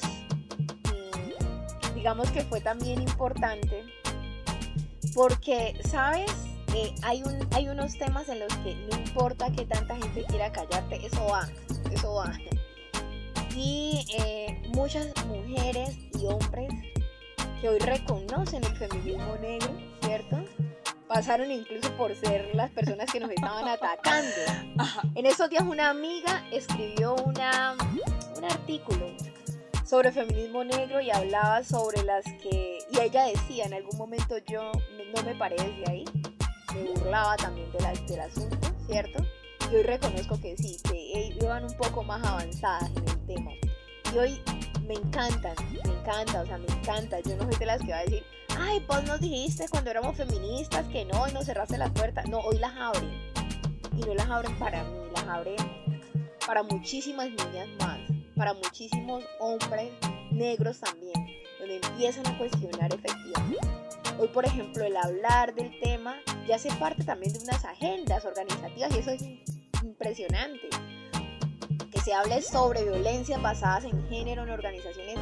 mm, 0.86 1.96
digamos 1.96 2.32
que 2.32 2.42
fue 2.44 2.62
también 2.62 3.02
importante 3.02 3.84
porque, 5.14 5.76
¿sabes? 5.84 6.32
Eh, 6.74 6.94
hay, 7.04 7.24
un, 7.24 7.48
hay 7.52 7.68
unos 7.68 7.98
temas 7.98 8.30
en 8.30 8.40
los 8.40 8.54
que 8.58 8.76
no 8.76 8.98
importa 8.98 9.52
que 9.52 9.66
tanta 9.66 9.96
gente 9.98 10.24
quiera 10.26 10.52
callarte, 10.52 11.06
eso 11.06 11.26
va, 11.26 11.50
eso 11.92 12.14
va. 12.14 12.32
Y 13.56 14.06
eh, 14.18 14.62
muchas 14.74 15.08
mujeres 15.26 15.98
y 16.20 16.26
hombres 16.26 16.72
que 17.60 17.70
hoy 17.70 17.80
reconocen 17.80 18.64
el 18.64 18.76
feminismo 18.78 19.36
negro, 19.38 19.76
¿cierto? 20.02 20.38
pasaron 21.14 21.52
incluso 21.52 21.92
por 21.98 22.16
ser 22.16 22.56
las 22.56 22.72
personas 22.72 23.12
que 23.12 23.20
nos 23.20 23.32
estaban 23.32 23.68
atacando. 23.68 24.34
En 25.14 25.26
esos 25.26 25.50
días 25.50 25.64
una 25.64 25.90
amiga 25.90 26.46
escribió 26.52 27.16
una, 27.26 27.76
un 28.38 28.46
artículo 28.46 29.08
sobre 29.86 30.14
feminismo 30.14 30.64
negro 30.64 31.02
y 31.02 31.12
hablaba 31.12 31.66
sobre 31.66 32.04
las 32.04 32.24
que, 32.42 32.80
y 32.90 33.00
ella 33.02 33.26
decía, 33.26 33.66
en 33.66 33.74
algún 33.74 33.98
momento 33.98 34.38
yo 34.50 34.72
no 35.14 35.24
me 35.24 35.36
paré 35.36 35.58
desde 35.58 35.92
ahí, 35.92 36.06
burlaba 36.82 37.36
también 37.38 37.72
de 37.72 37.80
la, 37.80 37.94
del 37.94 38.20
asunto, 38.20 38.58
¿cierto? 38.88 39.24
Y 39.72 39.76
hoy 39.76 39.84
reconozco 39.84 40.40
que 40.40 40.58
sí, 40.58 40.78
que 40.84 41.34
iban 41.42 41.66
un 41.66 41.78
poco 41.78 42.04
más 42.04 42.26
avanzadas 42.26 42.90
en 42.90 43.08
el 43.08 43.26
tema. 43.26 43.52
Y 44.14 44.18
hoy 44.18 44.42
me 44.86 44.96
encantan, 44.96 45.56
me 45.72 45.94
encanta, 45.94 46.42
o 46.42 46.46
sea, 46.46 46.58
me 46.58 46.68
encanta. 46.68 47.20
Yo 47.22 47.38
no 47.38 47.44
soy 47.44 47.56
de 47.56 47.66
las 47.66 47.82
que 47.82 47.92
va 47.92 48.00
a 48.00 48.04
decir, 48.04 48.24
ay, 48.60 48.84
vos 48.88 49.04
nos 49.06 49.22
dijiste 49.22 49.66
cuando 49.70 49.92
éramos 49.92 50.18
feministas 50.18 50.86
que 50.88 51.06
no 51.06 51.28
y 51.28 51.32
nos 51.32 51.46
cerraste 51.46 51.78
las 51.78 51.92
puertas. 51.92 52.28
No, 52.28 52.40
hoy 52.40 52.58
las 52.60 52.76
abren. 52.76 53.32
Y 53.98 54.02
no 54.02 54.14
las 54.14 54.30
abren 54.30 54.58
para 54.60 54.84
mí, 54.84 55.00
las 55.14 55.24
abren 55.28 55.82
para 56.46 56.64
muchísimas 56.64 57.30
niñas 57.30 57.68
más, 57.80 58.00
para 58.36 58.54
muchísimos 58.54 59.24
hombres 59.40 59.92
negros 60.32 60.80
también, 60.80 61.14
donde 61.60 61.78
empiezan 61.78 62.28
a 62.28 62.38
cuestionar 62.38 62.94
efectivamente. 62.94 63.68
Hoy, 64.20 64.28
por 64.28 64.46
ejemplo, 64.46 64.84
el 64.84 64.98
hablar 64.98 65.54
del 65.56 65.80
tema 65.80 66.16
ya 66.48 66.56
hace 66.56 66.70
parte 66.76 67.04
también 67.04 67.34
de 67.34 67.40
unas 67.40 67.64
agendas 67.66 68.26
organizativas 68.26 68.96
y 68.96 69.00
eso 69.00 69.12
es 69.12 69.24
impresionante. 69.84 70.70
Que 71.92 72.00
se 72.02 72.14
hable 72.14 72.42
sobre 72.42 72.84
violencias 72.84 73.42
basadas 73.42 73.86
en 73.86 74.08
género 74.10 74.44
en 74.44 74.50
organizaciones 74.50 75.18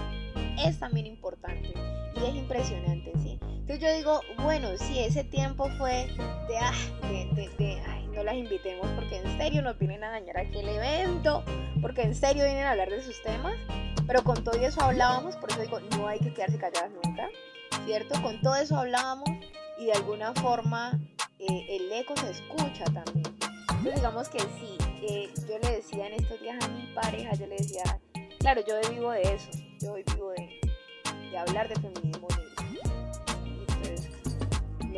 es 0.63 0.79
también 0.79 1.07
importante 1.07 1.73
y 2.15 2.25
es 2.25 2.35
impresionante, 2.35 3.11
¿sí? 3.21 3.39
Entonces 3.41 3.79
yo 3.79 3.95
digo, 3.95 4.21
bueno, 4.41 4.69
si 4.77 4.99
ese 4.99 5.23
tiempo 5.23 5.69
fue 5.77 6.07
de, 6.47 6.57
ah, 6.59 6.73
de, 7.03 7.49
de, 7.57 7.81
ay, 7.87 8.07
no 8.13 8.23
las 8.23 8.35
invitemos 8.35 8.87
porque 8.95 9.17
en 9.17 9.37
serio 9.37 9.61
nos 9.61 9.77
vienen 9.77 10.03
a 10.03 10.09
dañar 10.09 10.37
aquí 10.37 10.57
el 10.59 10.69
evento, 10.69 11.43
porque 11.81 12.01
en 12.01 12.15
serio 12.15 12.45
vienen 12.45 12.65
a 12.65 12.71
hablar 12.71 12.89
de 12.89 13.01
sus 13.01 13.21
temas, 13.21 13.53
pero 14.07 14.23
con 14.23 14.43
todo 14.43 14.55
eso 14.59 14.81
hablábamos, 14.81 15.35
por 15.35 15.51
eso 15.51 15.61
digo, 15.61 15.79
no 15.97 16.07
hay 16.07 16.19
que 16.19 16.33
quedarse 16.33 16.57
calladas 16.57 16.91
nunca, 17.03 17.29
¿cierto? 17.85 18.19
Con 18.21 18.41
todo 18.41 18.55
eso 18.55 18.75
hablábamos 18.75 19.29
y 19.79 19.85
de 19.85 19.93
alguna 19.93 20.33
forma 20.33 20.99
eh, 21.39 21.65
el 21.69 21.91
eco 21.91 22.15
se 22.17 22.31
escucha 22.31 22.83
también. 22.85 23.25
Entonces 23.69 23.95
digamos 23.95 24.29
que 24.29 24.39
sí, 24.39 24.77
eh, 25.01 25.29
yo 25.47 25.57
le 25.59 25.77
decía 25.77 26.07
en 26.07 26.13
estos 26.13 26.39
días 26.41 26.63
a 26.63 26.67
mi 26.67 26.93
pareja, 26.93 27.33
yo 27.35 27.47
le 27.47 27.55
decía, 27.55 27.99
claro, 28.39 28.61
yo 28.67 28.75
vivo 28.91 29.11
de 29.11 29.21
eso, 29.21 29.49
yo 29.79 29.93
vivo 29.93 30.31
de, 30.31 30.59
de 31.31 31.37
hablar 31.37 31.69
de 31.69 31.75
feminismo 31.75 32.27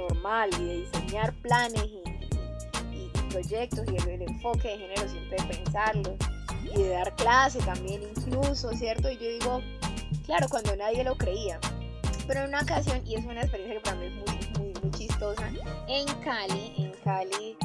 normal 0.08 0.50
y 0.60 0.66
de 0.66 0.78
diseñar 0.78 1.34
planes 1.42 1.84
y, 1.86 2.02
proyectos 3.30 3.86
y 3.90 3.96
el, 3.96 4.24
enfoque 4.24 4.68
de 4.68 4.78
género 4.78 5.08
siempre 5.08 5.38
pensarlo 5.48 6.18
y 6.64 6.84
de 6.84 6.90
dar 6.90 7.16
clase 7.16 7.60
también 7.60 8.02
incluso, 8.04 8.74
¿cierto? 8.74 9.10
Y 9.10 9.16
yo 9.16 9.30
digo, 9.30 9.62
claro, 10.26 10.48
cuando 10.50 10.76
nadie 10.76 11.06
lo 11.06 11.16
creía, 11.16 11.58
pero 12.28 12.42
en 12.42 12.50
una 12.50 12.62
ocasión, 12.62 13.02
y 13.06 13.16
es 13.16 13.26
una 13.26 13.42
experiencia 13.42 13.76
que 13.76 13.82
para 13.82 13.96
mí 13.98 14.06
es 14.06 14.14
muy, 14.14 14.72
muy, 14.72 14.82
muy 14.82 14.92
chistosa, 14.92 15.50
en 15.88 16.06
Cali, 16.24 16.74
en 16.78 16.92
Cali 17.04 17.58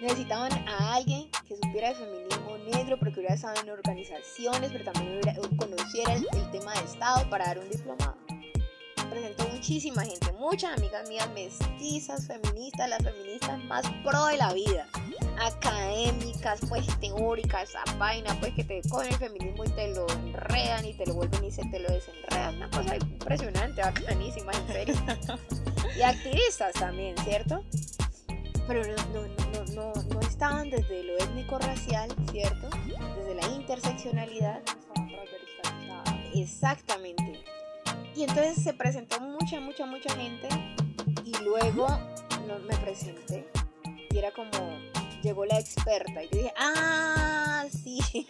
necesitaban 0.00 0.52
a 0.66 0.94
alguien 0.94 1.28
que 1.46 1.56
supiera 1.56 1.90
de 1.90 1.94
feminismo 1.94 2.58
negro, 2.72 2.96
pero 2.98 3.12
que 3.12 3.20
hubiera 3.20 3.34
estado 3.34 3.60
en 3.60 3.70
organizaciones, 3.70 4.72
pero 4.72 4.84
también 4.84 5.20
conociera 5.56 6.14
el, 6.14 6.26
tema 6.50 6.72
de 6.72 6.84
Estado 6.84 7.28
para 7.28 7.46
dar 7.46 7.58
un 7.58 7.70
diplomado. 7.70 8.16
Presentó 9.10 9.48
muchísima 9.48 10.02
gente, 10.04 10.32
muchas 10.38 10.78
amigas 10.78 11.08
mías 11.08 11.28
mestizas, 11.34 12.26
feministas, 12.26 12.88
las 12.88 13.02
feministas 13.02 13.62
más 13.64 13.82
pro 14.04 14.26
de 14.26 14.36
la 14.36 14.52
vida, 14.52 14.86
académicas, 15.38 16.60
pues 16.68 16.86
teóricas, 17.00 17.70
esa 17.70 17.84
vaina, 17.98 18.36
pues 18.38 18.54
que 18.54 18.62
te 18.62 18.80
cogen 18.88 19.12
el 19.12 19.18
feminismo 19.18 19.64
y 19.64 19.68
te 19.70 19.92
lo 19.94 20.08
enredan 20.08 20.84
y 20.84 20.94
te 20.94 21.06
lo 21.06 21.14
vuelven 21.14 21.44
y 21.44 21.50
se 21.50 21.64
te 21.66 21.80
lo 21.80 21.88
desenredan, 21.88 22.56
una 22.56 22.70
cosa 22.70 22.96
impresionante, 22.96 23.82
bacanísima, 23.82 24.52
en 24.52 24.66
serio. 24.68 24.94
Y 25.96 26.02
activistas 26.02 26.72
también, 26.74 27.16
¿cierto? 27.18 27.64
Pero 28.68 28.82
no, 28.86 29.26
no, 29.52 29.64
no, 29.74 29.92
no 29.92 30.20
estaban 30.20 30.70
desde 30.70 31.02
lo 31.02 31.18
étnico-racial, 31.18 32.14
¿cierto? 32.30 32.70
Desde 33.16 33.34
la 33.34 33.46
interseccionalidad. 33.48 34.60
Exactamente. 36.32 37.44
Y 38.14 38.24
entonces 38.24 38.62
se 38.62 38.72
presentó 38.72 39.20
mucha, 39.20 39.60
mucha, 39.60 39.86
mucha 39.86 40.14
gente 40.16 40.48
y 41.24 41.32
luego 41.44 41.88
no, 42.46 42.58
me 42.60 42.76
presenté 42.78 43.46
y 44.10 44.18
era 44.18 44.32
como, 44.32 44.50
llegó 45.22 45.44
la 45.44 45.58
experta. 45.58 46.24
Y 46.24 46.28
yo 46.28 46.38
dije, 46.38 46.52
ah, 46.58 47.64
sí, 47.70 48.00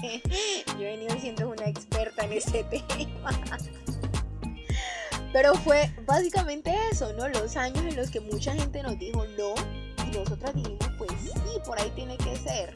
yo 0.78 0.80
he 0.80 0.96
venido 0.96 1.18
siendo 1.18 1.48
una 1.48 1.66
experta 1.66 2.24
en 2.24 2.34
ese 2.34 2.64
tema. 2.70 3.30
Pero 5.32 5.54
fue 5.54 5.90
básicamente 6.06 6.74
eso, 6.90 7.12
¿no? 7.14 7.28
Los 7.28 7.56
años 7.56 7.84
en 7.84 7.96
los 7.96 8.10
que 8.10 8.20
mucha 8.20 8.52
gente 8.52 8.82
nos 8.82 8.98
dijo 8.98 9.24
no 9.38 9.54
y 10.06 10.10
nosotras 10.10 10.54
dijimos, 10.54 10.90
pues 10.98 11.10
sí, 11.22 11.60
por 11.64 11.80
ahí 11.80 11.90
tiene 11.94 12.16
que 12.18 12.36
ser. 12.36 12.74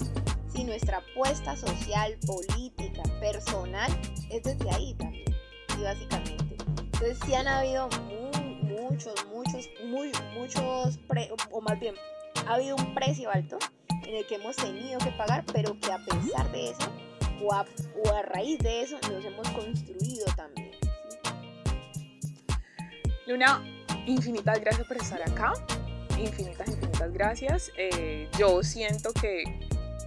Si 0.52 0.62
nuestra 0.62 0.98
apuesta 0.98 1.56
social, 1.56 2.16
política, 2.26 3.02
personal 3.18 3.90
es 4.30 4.44
desde 4.44 4.70
ahí 4.70 4.94
también, 4.94 5.24
y 5.78 5.82
básicamente. 5.82 6.43
Entonces 6.94 7.18
sí 7.26 7.34
han 7.34 7.48
habido 7.48 7.88
muchos, 8.62 9.26
muchos, 9.26 9.68
muy, 9.84 10.12
muchos, 10.34 10.98
o 11.50 11.60
más 11.60 11.78
bien, 11.80 11.96
ha 12.46 12.54
habido 12.54 12.76
un 12.76 12.94
precio 12.94 13.30
alto 13.30 13.58
en 14.06 14.14
el 14.14 14.26
que 14.26 14.36
hemos 14.36 14.54
tenido 14.54 15.00
que 15.00 15.10
pagar, 15.12 15.44
pero 15.52 15.78
que 15.80 15.92
a 15.92 15.98
pesar 15.98 16.50
de 16.52 16.70
eso, 16.70 16.92
o 17.42 17.52
a, 17.52 17.66
o 18.04 18.14
a 18.14 18.22
raíz 18.22 18.58
de 18.60 18.82
eso, 18.82 18.96
nos 19.10 19.24
hemos 19.24 19.48
construido 19.50 20.24
también. 20.36 20.70
Luna, 23.26 23.64
infinitas 24.06 24.60
gracias 24.60 24.86
por 24.86 24.96
estar 24.96 25.20
acá. 25.22 25.52
Infinitas, 26.16 26.68
infinitas 26.68 27.12
gracias. 27.12 27.72
Eh, 27.76 28.28
yo 28.38 28.62
siento 28.62 29.12
que 29.14 29.42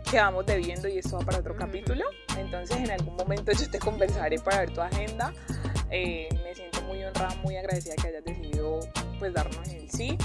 quedamos 0.10 0.46
debiendo 0.46 0.88
y 0.88 1.00
esto 1.00 1.18
va 1.18 1.26
para 1.26 1.40
otro 1.40 1.56
capítulo. 1.56 2.06
Entonces 2.38 2.78
en 2.78 2.92
algún 2.92 3.16
momento 3.18 3.52
yo 3.52 3.70
te 3.70 3.80
conversaré 3.80 4.40
para 4.40 4.60
ver 4.60 4.74
tu 4.74 4.82
agenda. 4.82 5.34
Eh, 5.90 6.30
me 6.44 6.54
siento 6.54 6.77
muy 6.88 7.04
honrada, 7.04 7.36
muy 7.44 7.56
agradecida 7.56 7.96
que 7.96 8.08
hayas 8.08 8.24
decidido 8.24 8.80
pues 9.20 9.34
darnos 9.34 9.68
el 9.70 9.90
sí. 9.90 10.18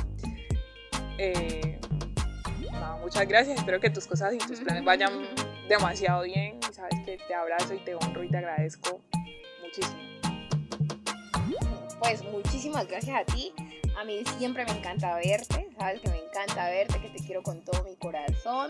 Eh, 1.18 1.78
muchas 3.00 3.26
gracias, 3.28 3.58
espero 3.58 3.80
que 3.80 3.90
tus 3.90 4.06
cosas 4.06 4.34
y 4.34 4.38
tus 4.38 4.60
planes 4.60 4.84
vayan 4.84 5.12
demasiado 5.68 6.22
bien 6.22 6.58
y 6.68 6.72
sabes 6.72 6.98
que 7.04 7.18
te 7.18 7.34
abrazo 7.34 7.74
y 7.74 7.78
te 7.78 7.94
honro 7.94 8.24
y 8.24 8.30
te 8.30 8.38
agradezco 8.38 9.00
muchísimo. 9.62 10.00
Pues 12.00 12.24
muchísimas 12.24 12.86
gracias 12.88 13.20
a 13.20 13.24
ti. 13.24 13.52
A 13.96 14.04
mí 14.04 14.22
siempre 14.38 14.64
me 14.64 14.72
encanta 14.72 15.14
verte, 15.16 15.68
sabes 15.78 16.00
que 16.00 16.08
me 16.08 16.18
encanta 16.18 16.68
verte, 16.70 17.00
que 17.00 17.10
te 17.10 17.24
quiero 17.24 17.42
con 17.42 17.62
todo 17.62 17.84
mi 17.84 17.94
corazón 17.96 18.68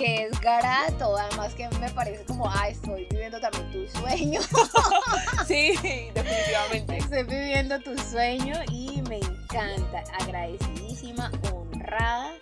que 0.00 0.24
es 0.24 0.40
garato, 0.40 1.14
además 1.14 1.54
que 1.54 1.68
me 1.78 1.90
parece 1.90 2.24
como, 2.24 2.48
ah, 2.48 2.70
estoy 2.70 3.06
viviendo 3.10 3.38
también 3.38 3.70
tu 3.70 3.86
sueño. 3.98 4.40
sí, 5.46 5.74
definitivamente. 6.14 6.96
Estoy 6.96 7.24
viviendo 7.24 7.78
tu 7.80 7.98
sueño 7.98 8.54
y 8.70 9.02
me 9.02 9.18
encanta, 9.18 10.02
agradecidísima, 10.18 11.30
honrada 11.52 12.32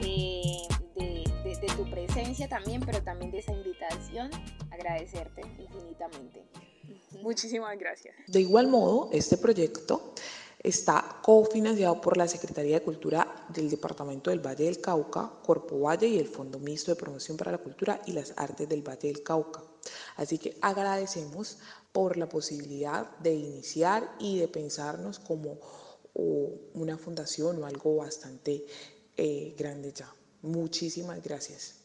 eh, 0.00 0.62
de, 0.96 1.24
de 1.44 1.66
tu 1.76 1.90
presencia 1.90 2.48
también, 2.48 2.80
pero 2.80 3.02
también 3.02 3.30
de 3.30 3.40
esa 3.40 3.52
invitación, 3.52 4.30
agradecerte 4.70 5.42
infinitamente. 5.58 6.42
Muchísimas 7.20 7.78
gracias. 7.78 8.14
De 8.28 8.40
igual 8.40 8.68
modo, 8.68 9.10
este 9.12 9.36
proyecto 9.36 10.14
está 10.64 11.20
cofinanciado 11.22 12.00
por 12.00 12.16
la 12.16 12.26
Secretaría 12.26 12.78
de 12.78 12.84
Cultura 12.84 13.46
del 13.50 13.68
Departamento 13.68 14.30
del 14.30 14.44
Valle 14.44 14.64
del 14.64 14.80
Cauca, 14.80 15.30
Corpo 15.44 15.78
Valle 15.78 16.08
y 16.08 16.18
el 16.18 16.26
Fondo 16.26 16.58
Mixto 16.58 16.90
de 16.90 16.96
Promoción 16.96 17.36
para 17.36 17.52
la 17.52 17.58
Cultura 17.58 18.00
y 18.06 18.12
las 18.12 18.32
Artes 18.36 18.66
del 18.66 18.82
Valle 18.82 19.08
del 19.08 19.22
Cauca. 19.22 19.62
Así 20.16 20.38
que 20.38 20.56
agradecemos 20.62 21.58
por 21.92 22.16
la 22.16 22.28
posibilidad 22.28 23.14
de 23.18 23.34
iniciar 23.34 24.16
y 24.18 24.38
de 24.38 24.48
pensarnos 24.48 25.18
como 25.18 25.58
una 26.14 26.96
fundación 26.96 27.62
o 27.62 27.66
algo 27.66 27.96
bastante 27.96 28.64
eh, 29.16 29.54
grande 29.58 29.92
ya. 29.92 30.12
Muchísimas 30.42 31.22
gracias. 31.22 31.83